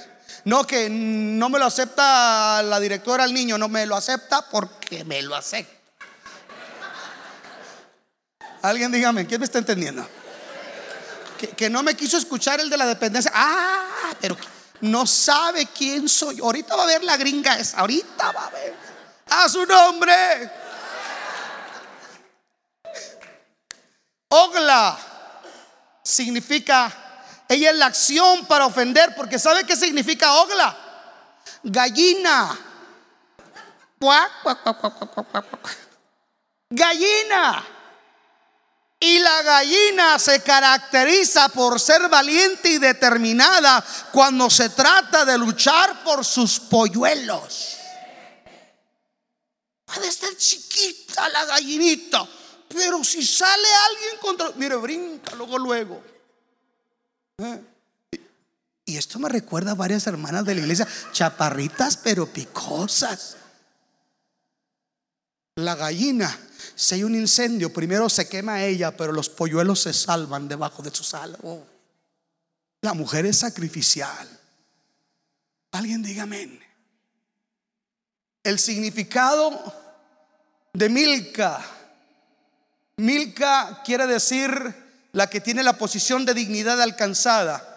[0.44, 5.04] No que no me lo acepta la directora al niño, no me lo acepta porque
[5.04, 5.72] me lo acepta.
[8.62, 10.06] Alguien dígame, ¿quién me está entendiendo?
[11.56, 13.32] Que, no me quiso escuchar el de la dependencia.
[13.34, 14.36] Ah, pero
[14.82, 16.38] no sabe quién soy.
[16.38, 17.78] Ahorita va a ver la gringa esa.
[17.78, 18.91] Ahorita va a ver.
[19.30, 20.50] A su nombre.
[24.28, 24.98] Ogla
[26.02, 26.92] significa,
[27.48, 30.76] ella es la acción para ofender, porque ¿sabe qué significa ogla?
[31.62, 32.58] Gallina.
[36.70, 37.64] Gallina.
[38.98, 46.04] Y la gallina se caracteriza por ser valiente y determinada cuando se trata de luchar
[46.04, 47.71] por sus polluelos.
[49.94, 52.28] Puede estar chiquita la gallinita,
[52.68, 54.50] pero si sale alguien contra...
[54.52, 56.02] Mire, brinca luego, luego.
[57.38, 57.60] ¿Eh?
[58.86, 63.36] Y esto me recuerda a varias hermanas de la iglesia, chaparritas pero picosas.
[65.56, 66.38] La gallina
[66.74, 70.94] si hay un incendio, primero se quema ella, pero los polluelos se salvan debajo de
[70.94, 71.36] su sal.
[71.42, 71.64] Oh.
[72.80, 74.28] La mujer es sacrificial.
[75.72, 76.60] Alguien diga amén.
[78.42, 79.81] El significado
[80.72, 81.64] de Milka.
[82.96, 84.50] Milka quiere decir
[85.12, 87.68] la que tiene la posición de dignidad alcanzada.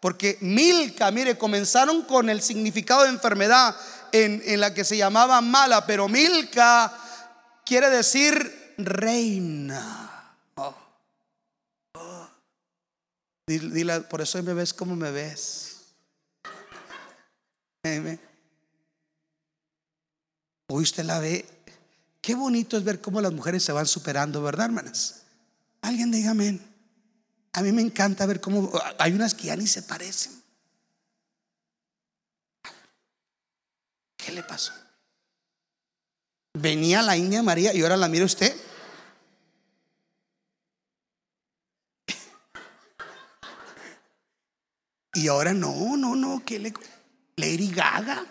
[0.00, 3.76] Porque Milka, mire, comenzaron con el significado de enfermedad
[4.12, 6.92] en, en la que se llamaba mala, pero Milka
[7.64, 10.34] quiere decir reina.
[10.54, 10.74] Oh.
[11.94, 12.28] Oh.
[13.46, 15.66] Dile, por eso me ves como me ves.
[20.68, 21.44] Hoy usted la ve.
[22.20, 25.22] Qué bonito es ver cómo las mujeres se van superando, ¿verdad, hermanas?
[25.82, 26.60] Alguien diga amén.
[27.52, 30.40] A mí me encanta ver cómo hay unas que ya ni se parecen.
[34.16, 34.72] ¿Qué le pasó?
[36.52, 38.54] Venía la India María y ahora la mira usted.
[45.14, 46.72] Y ahora no, no, no, que le
[47.36, 48.24] Lady Gaga.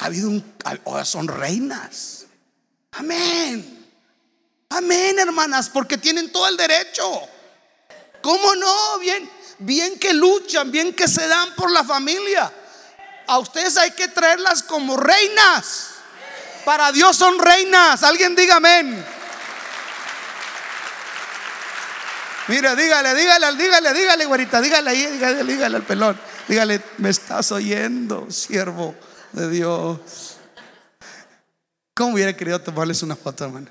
[0.00, 2.26] Ha habido un ahora son reinas.
[2.92, 3.86] Amén.
[4.70, 7.28] Amén, hermanas, porque tienen todo el derecho.
[8.22, 8.98] ¿Cómo no?
[8.98, 12.52] Bien, bien que luchan, bien que se dan por la familia
[13.30, 15.90] a ustedes hay que traerlas como reinas.
[16.64, 18.02] Para Dios son reinas.
[18.02, 19.06] Alguien diga amén.
[22.48, 26.20] Mira, dígale, dígale, dígale, dígale, güerita, dígale ahí, dígale, dígale al pelón.
[26.48, 28.96] Dígale, me estás oyendo, siervo
[29.32, 30.36] de Dios.
[31.94, 33.70] ¿Cómo hubiera querido tomarles una foto, hermano?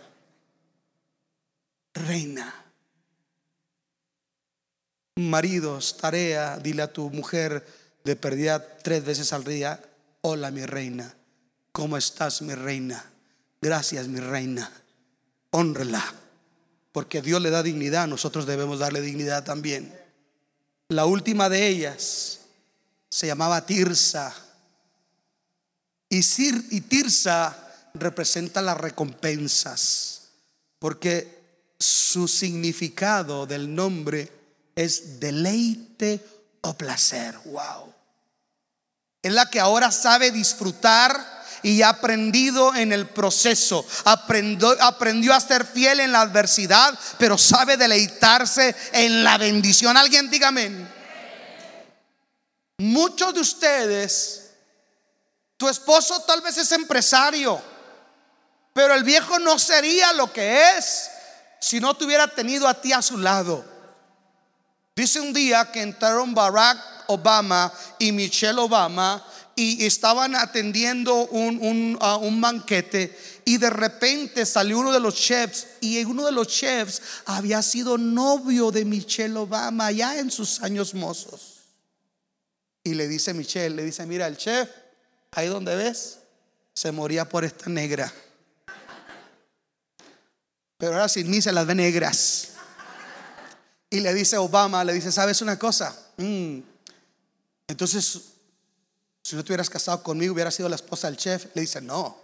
[1.94, 2.54] Reina.
[5.16, 7.66] Maridos, tarea, dile a tu mujer,
[8.04, 9.82] de perdida tres veces al día,
[10.22, 11.14] hola mi reina,
[11.74, 13.04] ¿cómo estás mi reina?
[13.62, 14.72] Gracias mi reina,
[15.52, 16.04] honrela,
[16.94, 19.94] porque Dios le da dignidad, nosotros debemos darle dignidad también.
[20.88, 22.40] La última de ellas
[23.10, 24.34] se llamaba Tirsa,
[26.10, 27.56] y, Tirsa
[27.94, 30.30] representa las recompensas,
[30.80, 31.40] porque
[31.78, 34.32] su significado del nombre
[34.76, 36.20] es deleite
[36.62, 37.38] o placer.
[37.46, 37.94] Wow.
[39.22, 43.86] Es la que ahora sabe disfrutar y ha aprendido en el proceso.
[44.06, 49.96] Aprendió, aprendió a ser fiel en la adversidad, pero sabe deleitarse en la bendición.
[49.98, 50.88] Alguien dígame.
[52.78, 54.49] Muchos de ustedes,
[55.60, 57.62] tu esposo tal vez es empresario,
[58.72, 61.10] pero el viejo no sería lo que es
[61.60, 63.66] si no tuviera tenido a ti a su lado.
[64.96, 69.22] Dice un día que entraron Barack Obama y Michelle Obama
[69.54, 75.68] y estaban atendiendo un, un, un banquete y de repente salió uno de los chefs
[75.82, 80.94] y uno de los chefs había sido novio de Michelle Obama ya en sus años
[80.94, 81.58] mozos.
[82.82, 84.70] Y le dice Michelle, le dice, mira, el chef,
[85.32, 86.20] ahí donde ves,
[86.74, 88.12] se moría por esta negra.
[90.78, 92.50] Pero ahora sin mí se las ve negras.
[93.90, 95.96] Y le dice Obama, le dice, ¿sabes una cosa?
[96.18, 96.60] Mm.
[97.68, 98.22] Entonces,
[99.22, 101.48] si no te hubieras casado conmigo, hubiera sido la esposa del chef.
[101.54, 102.18] Le dice, no,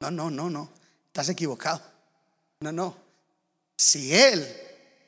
[0.00, 0.70] no, no, no, no,
[1.06, 1.82] estás equivocado.
[2.60, 2.96] No, no.
[3.76, 4.46] Si él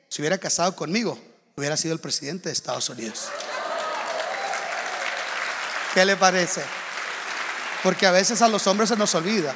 [0.09, 1.19] se hubiera casado conmigo,
[1.57, 3.29] hubiera sido el presidente de Estados Unidos.
[5.95, 6.63] ¿Qué le parece?
[7.83, 9.55] Porque a veces a los hombres se nos olvida.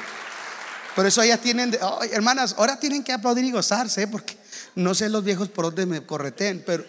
[0.95, 1.77] Por eso ellas tienen,
[2.11, 4.07] hermanas, ahora tienen que aplaudir y gozarse, ¿eh?
[4.07, 4.35] porque
[4.75, 6.83] no sé los viejos por dónde me correten, pero,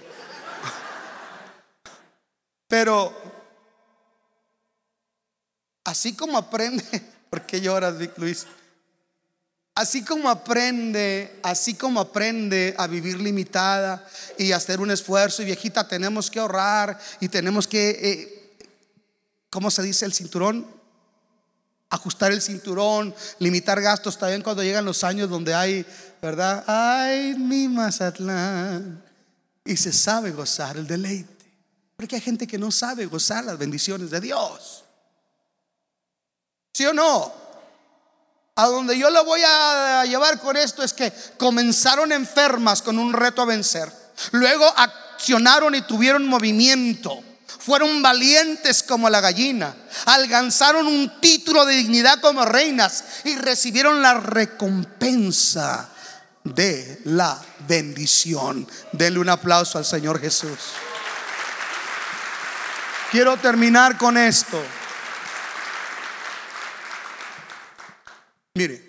[2.66, 3.14] pero
[5.84, 6.84] así como aprende,
[7.30, 8.46] ¿por qué lloras, Luis?
[9.74, 15.86] Así como aprende, así como aprende a vivir limitada y hacer un esfuerzo, y viejita,
[15.86, 18.38] tenemos que ahorrar y tenemos que eh,
[19.50, 20.77] ¿cómo se dice el cinturón?
[21.90, 25.86] Ajustar el cinturón, limitar gastos también cuando llegan los años donde hay,
[26.20, 26.64] ¿verdad?
[26.66, 29.02] Ay, mi Mazatlán.
[29.64, 31.46] Y se sabe gozar el deleite.
[31.96, 34.84] Porque hay gente que no sabe gozar las bendiciones de Dios.
[36.74, 37.32] ¿Sí o no?
[38.54, 43.12] A donde yo lo voy a llevar con esto es que comenzaron enfermas con un
[43.12, 43.90] reto a vencer.
[44.32, 47.22] Luego accionaron y tuvieron movimiento
[47.58, 49.74] fueron valientes como la gallina,
[50.06, 55.90] alcanzaron un título de dignidad como reinas y recibieron la recompensa
[56.44, 58.66] de la bendición.
[58.92, 60.58] Denle un aplauso al Señor Jesús.
[63.10, 64.62] Quiero terminar con esto.
[68.54, 68.88] Mire,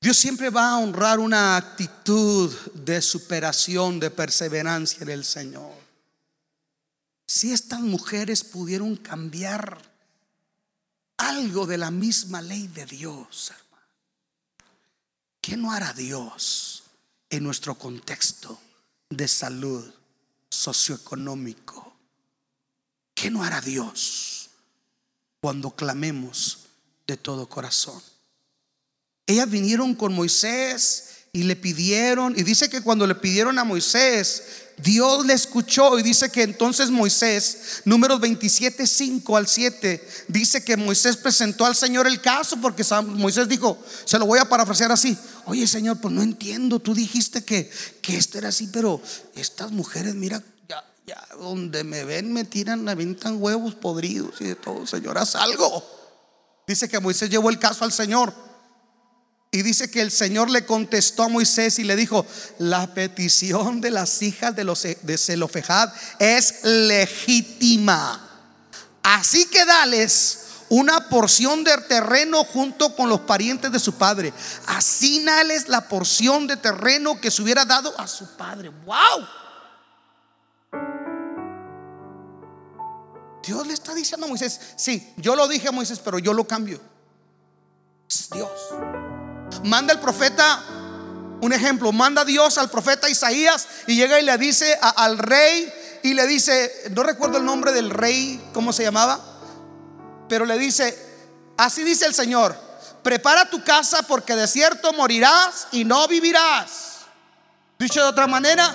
[0.00, 5.81] Dios siempre va a honrar una actitud de superación, de perseverancia en el Señor.
[7.26, 9.80] Si estas mujeres pudieron cambiar
[11.16, 13.88] algo de la misma ley de Dios, hermano,
[15.40, 16.84] ¿qué no hará Dios
[17.30, 18.60] en nuestro contexto
[19.08, 19.92] de salud
[20.50, 21.94] socioeconómico?
[23.14, 24.50] ¿Qué no hará Dios
[25.40, 26.66] cuando clamemos
[27.06, 28.02] de todo corazón?
[29.26, 34.42] Ellas vinieron con Moisés y le pidieron, y dice que cuando le pidieron a Moisés,
[34.76, 40.76] Dios le escuchó y dice que entonces Moisés, números 27, 5 al 7, dice que
[40.76, 45.16] Moisés presentó al Señor el caso porque Moisés dijo, se lo voy a parafrasear así,
[45.46, 47.70] oye Señor, pues no entiendo, tú dijiste que,
[48.02, 49.00] que esto era así, pero
[49.34, 54.44] estas mujeres, mira, ya, ya, donde me ven me tiran, me avientan huevos podridos y
[54.44, 55.82] de todo, Señor, haz algo.
[56.66, 58.51] Dice que Moisés llevó el caso al Señor.
[59.54, 62.24] Y dice que el Señor le contestó a Moisés y le dijo,
[62.58, 68.30] la petición de las hijas de, los, de Zelofejad es legítima.
[69.02, 70.38] Así que dales
[70.70, 74.32] una porción de terreno junto con los parientes de su padre.
[74.68, 78.70] Asínales la porción de terreno que se hubiera dado a su padre.
[78.70, 79.28] ¡Wow!
[83.44, 86.48] Dios le está diciendo a Moisés, sí, yo lo dije a Moisés, pero yo lo
[86.48, 86.80] cambio.
[88.08, 88.48] Es Dios
[89.64, 90.62] manda el profeta,
[91.40, 96.14] un ejemplo, manda Dios al profeta Isaías y llega y le dice al rey y
[96.14, 99.20] le dice, no recuerdo el nombre del rey, ¿cómo se llamaba?
[100.28, 100.96] Pero le dice,
[101.56, 102.56] así dice el Señor,
[103.02, 107.00] prepara tu casa porque de cierto morirás y no vivirás.
[107.78, 108.72] Dicho de otra manera,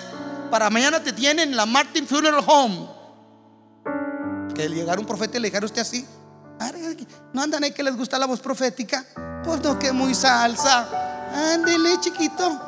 [0.52, 2.90] para mañana te tienen la Martin Funeral Home.
[4.54, 6.06] Que llegara un profeta y le dijera usted así.
[7.34, 9.06] No andan ahí que les gusta la voz profética.
[9.48, 10.90] Pues no, que muy salsa.
[11.54, 12.60] Ándele, chiquito.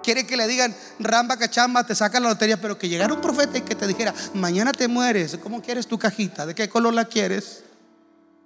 [0.00, 3.58] Quiere que le digan, ramba cachamba, te saca la lotería, pero que llegara un profeta
[3.58, 5.36] y que te dijera, mañana te mueres.
[5.42, 6.46] ¿Cómo quieres tu cajita?
[6.46, 7.64] ¿De qué color la quieres?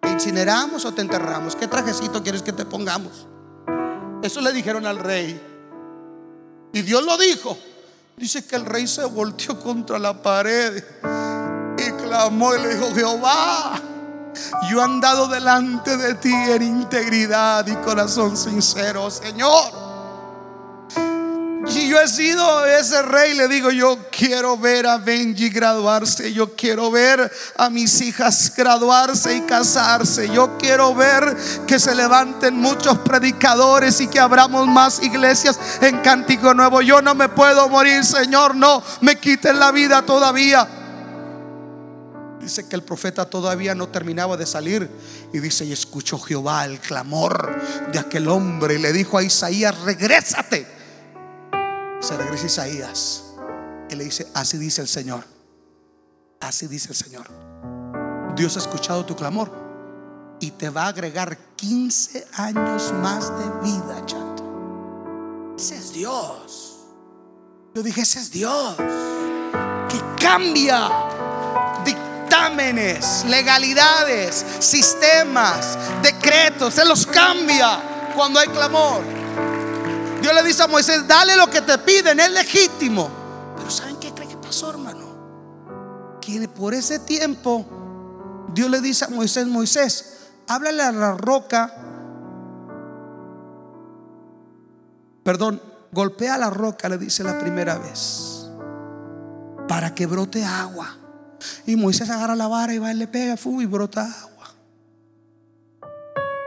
[0.00, 1.54] ¿Te incineramos o te enterramos?
[1.54, 3.28] ¿Qué trajecito quieres que te pongamos?
[4.22, 5.38] Eso le dijeron al rey.
[6.72, 7.58] Y Dios lo dijo.
[8.16, 10.82] Dice que el rey se volteó contra la pared
[11.76, 13.91] y clamó y le dijo, Jehová
[14.70, 19.92] yo he andado delante de ti en integridad y corazón sincero, Señor.
[21.74, 26.54] Y yo he sido ese rey, le digo, yo quiero ver a Benji graduarse, yo
[26.54, 32.98] quiero ver a mis hijas graduarse y casarse, yo quiero ver que se levanten muchos
[32.98, 36.82] predicadores y que abramos más iglesias en Cántico Nuevo.
[36.82, 40.81] Yo no me puedo morir, Señor, no me quiten la vida todavía.
[42.42, 44.90] Dice que el profeta todavía no terminaba de salir
[45.32, 47.56] y dice, y escuchó Jehová el clamor
[47.92, 50.66] de aquel hombre y le dijo a Isaías, regrésate.
[52.00, 53.24] Se regresa Isaías
[53.88, 55.24] y le dice, así dice el Señor,
[56.40, 57.28] así dice el Señor.
[58.34, 59.52] Dios ha escuchado tu clamor
[60.40, 65.54] y te va a agregar 15 años más de vida, chato.
[65.56, 66.80] Ese es Dios.
[67.72, 71.11] Yo dije, ese es Dios que cambia
[73.26, 76.74] legalidades, sistemas, decretos.
[76.74, 79.02] Se los cambia cuando hay clamor.
[80.20, 83.10] Dios le dice a Moisés, dale lo que te piden, es legítimo.
[83.56, 86.20] Pero ¿saben qué cree que pasó, hermano?
[86.20, 87.66] Que por ese tiempo
[88.54, 91.74] Dios le dice a Moisés, Moisés, háblale a la roca.
[95.24, 95.62] Perdón,
[95.92, 98.48] golpea la roca, le dice la primera vez,
[99.68, 101.01] para que brote agua.
[101.66, 104.32] Y Moisés agarra la vara y va y le pega y brota agua.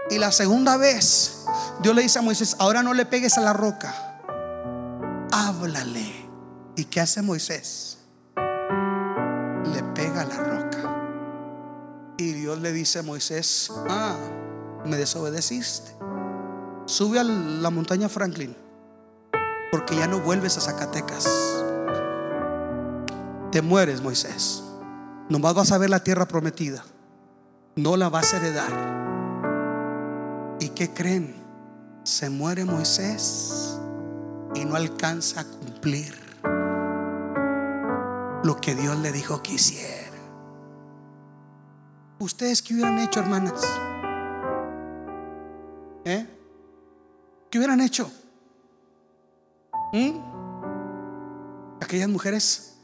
[0.10, 1.46] Y la segunda vez,
[1.82, 4.20] Dios le dice a Moisés, ahora no le pegues a la roca,
[5.32, 6.26] háblale.
[6.76, 7.98] ¿Y qué hace Moisés?
[8.36, 10.56] Le pega a la roca.
[12.18, 14.16] Y Dios le dice a Moisés, ah,
[14.86, 15.92] me desobedeciste.
[16.86, 18.56] Sube a la montaña Franklin,
[19.72, 21.28] porque ya no vuelves a Zacatecas.
[23.52, 24.65] Te mueres, Moisés.
[25.28, 26.86] Nomás vas a ver la tierra prometida.
[27.76, 28.96] No la vas a heredar.
[30.60, 31.36] ¿Y qué creen?
[32.04, 33.80] Se muere Moisés
[34.54, 36.14] y no alcanza a cumplir
[38.44, 40.06] lo que Dios le dijo que hiciera.
[42.20, 43.64] ¿Ustedes qué hubieran hecho, hermanas?
[46.06, 46.28] ¿Eh?
[47.50, 48.12] ¿Qué hubieran hecho?
[49.92, 50.20] ¿Mm?
[51.82, 52.75] Aquellas mujeres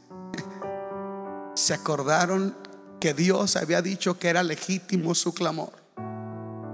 [1.54, 2.56] se acordaron
[3.00, 5.72] que Dios había dicho que era legítimo su clamor.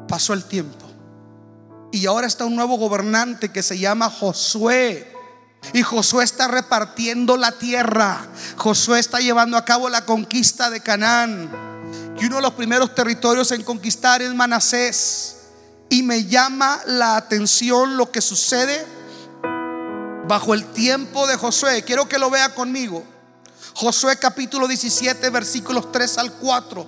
[0.09, 0.87] Pasó el tiempo.
[1.91, 5.11] Y ahora está un nuevo gobernante que se llama Josué.
[5.73, 8.27] Y Josué está repartiendo la tierra.
[8.57, 11.51] Josué está llevando a cabo la conquista de Canaán.
[12.21, 15.37] Y uno de los primeros territorios en conquistar es Manasés.
[15.89, 18.85] Y me llama la atención lo que sucede
[20.29, 21.83] bajo el tiempo de Josué.
[21.85, 23.03] Quiero que lo vea conmigo.
[23.81, 26.87] Josué capítulo 17 versículos 3 al 4.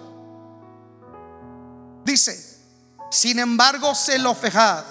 [2.05, 2.59] Dice,
[3.13, 4.83] sin embargo, Zelofejad,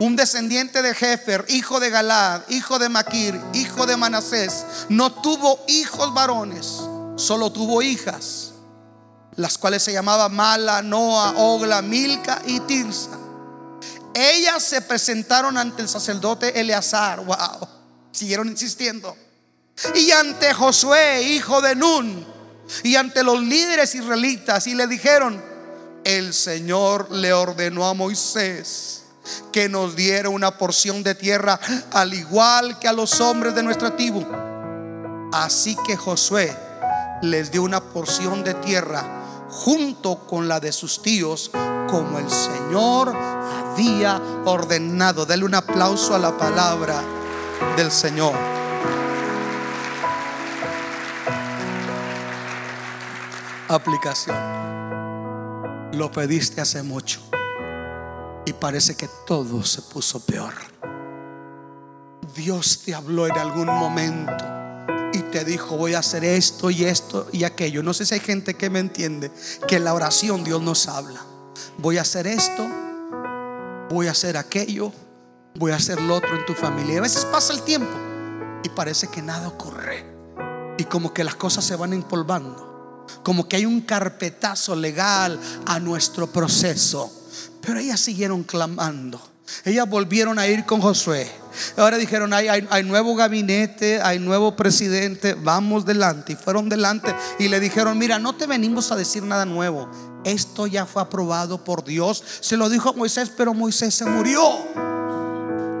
[0.00, 5.60] un descendiente de Jefer, hijo de Galad, hijo de Maquir, hijo de Manasés, no tuvo
[5.68, 6.66] hijos varones,
[7.14, 8.50] solo tuvo hijas,
[9.36, 13.16] las cuales se llamaban Mala, Noa, Ogla, Milca y Tirsa.
[14.14, 17.24] Ellas se presentaron ante el sacerdote Eleazar.
[17.24, 17.68] Wow,
[18.10, 19.29] siguieron insistiendo
[19.94, 22.26] y ante Josué, hijo de Nun,
[22.82, 25.42] y ante los líderes israelitas, y le dijeron,
[26.04, 29.02] el Señor le ordenó a Moisés
[29.52, 31.60] que nos diera una porción de tierra
[31.92, 34.26] al igual que a los hombres de nuestra tribu.
[35.32, 36.56] Así que Josué
[37.22, 39.04] les dio una porción de tierra
[39.50, 41.50] junto con la de sus tíos,
[41.88, 45.26] como el Señor había ordenado.
[45.26, 47.02] Dale un aplauso a la palabra
[47.76, 48.59] del Señor.
[53.70, 54.36] Aplicación.
[55.92, 57.20] Lo pediste hace mucho
[58.44, 60.54] y parece que todo se puso peor.
[62.34, 64.44] Dios te habló en algún momento
[65.12, 67.84] y te dijo voy a hacer esto y esto y aquello.
[67.84, 69.30] No sé si hay gente que me entiende
[69.68, 71.20] que en la oración Dios nos habla.
[71.78, 72.68] Voy a hacer esto,
[73.88, 74.90] voy a hacer aquello,
[75.54, 76.98] voy a hacer lo otro en tu familia.
[76.98, 77.96] A veces pasa el tiempo
[78.64, 80.04] y parece que nada ocurre
[80.76, 82.69] y como que las cosas se van empolvando
[83.22, 87.12] como que hay un carpetazo legal a nuestro proceso.
[87.60, 89.20] Pero ellas siguieron clamando.
[89.64, 91.30] Ellas volvieron a ir con Josué.
[91.76, 96.32] Ahora dijeron, hay, nuevo gabinete, hay nuevo presidente, vamos delante.
[96.32, 99.88] Y fueron delante y le dijeron, mira, no te venimos a decir nada nuevo.
[100.24, 102.22] Esto ya fue aprobado por Dios.
[102.40, 104.40] Se lo dijo a Moisés, pero Moisés se murió.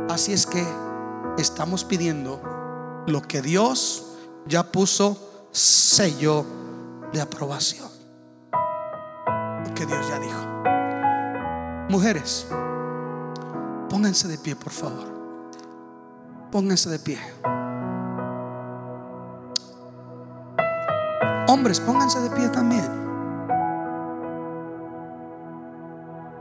[0.08, 0.66] Así es que
[1.38, 4.04] estamos pidiendo lo que Dios
[4.46, 6.44] ya puso sello
[7.12, 7.88] de aprobación.
[9.74, 10.40] Que Dios ya dijo.
[11.88, 12.46] Mujeres,
[13.88, 15.08] pónganse de pie, por favor.
[16.52, 17.18] Pónganse de pie.
[21.48, 23.00] Hombres, pónganse de pie también.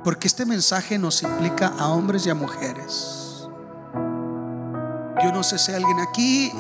[0.04, 3.48] Porque este mensaje nos implica a hombres y a mujeres.
[5.24, 6.52] Yo no sé si hay alguien aquí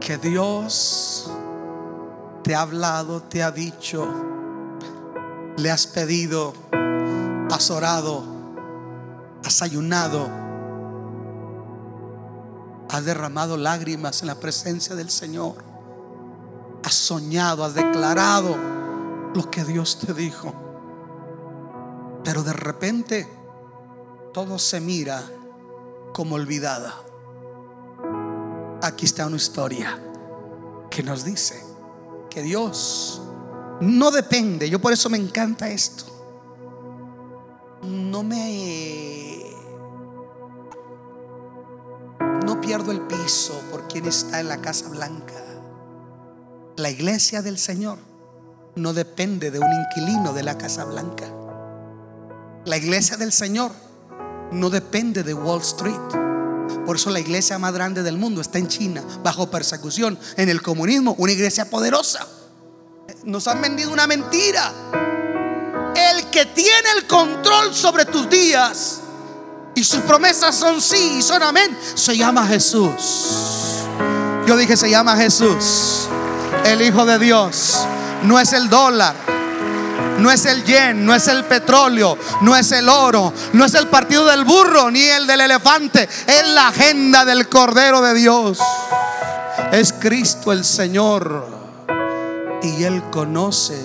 [0.00, 1.30] que Dios
[2.42, 4.06] te ha hablado, te ha dicho,
[5.56, 6.52] le has pedido,
[7.50, 8.24] has orado,
[9.44, 10.28] has ayunado,
[12.88, 15.54] has derramado lágrimas en la presencia del Señor,
[16.84, 18.56] has soñado, has declarado
[19.34, 20.52] lo que Dios te dijo.
[22.24, 23.28] Pero de repente
[24.32, 25.22] todo se mira
[26.12, 26.94] como olvidada.
[28.82, 29.98] Aquí está una historia
[30.90, 31.71] que nos dice
[32.32, 33.20] que Dios
[33.80, 36.04] no depende, yo por eso me encanta esto.
[37.82, 39.42] No me
[42.46, 45.34] no pierdo el piso por quien está en la Casa Blanca.
[46.76, 47.98] La iglesia del Señor
[48.76, 51.26] no depende de un inquilino de la Casa Blanca.
[52.64, 53.72] La iglesia del Señor
[54.52, 56.31] no depende de Wall Street.
[56.86, 60.18] Por eso la iglesia más grande del mundo está en China, bajo persecución.
[60.36, 62.26] En el comunismo, una iglesia poderosa.
[63.24, 64.72] Nos han vendido una mentira.
[65.94, 69.00] El que tiene el control sobre tus días
[69.74, 73.84] y sus promesas son sí y son amén, se llama Jesús.
[74.46, 76.08] Yo dije, se llama Jesús,
[76.64, 77.86] el Hijo de Dios.
[78.24, 79.14] No es el dólar,
[80.22, 83.88] no es el yen, no es el petróleo, no es el oro, no es el
[83.88, 86.08] partido del burro ni el del elefante.
[86.26, 88.58] Es la agenda del Cordero de Dios.
[89.72, 91.48] Es Cristo el Señor.
[92.62, 93.76] Y Él conoce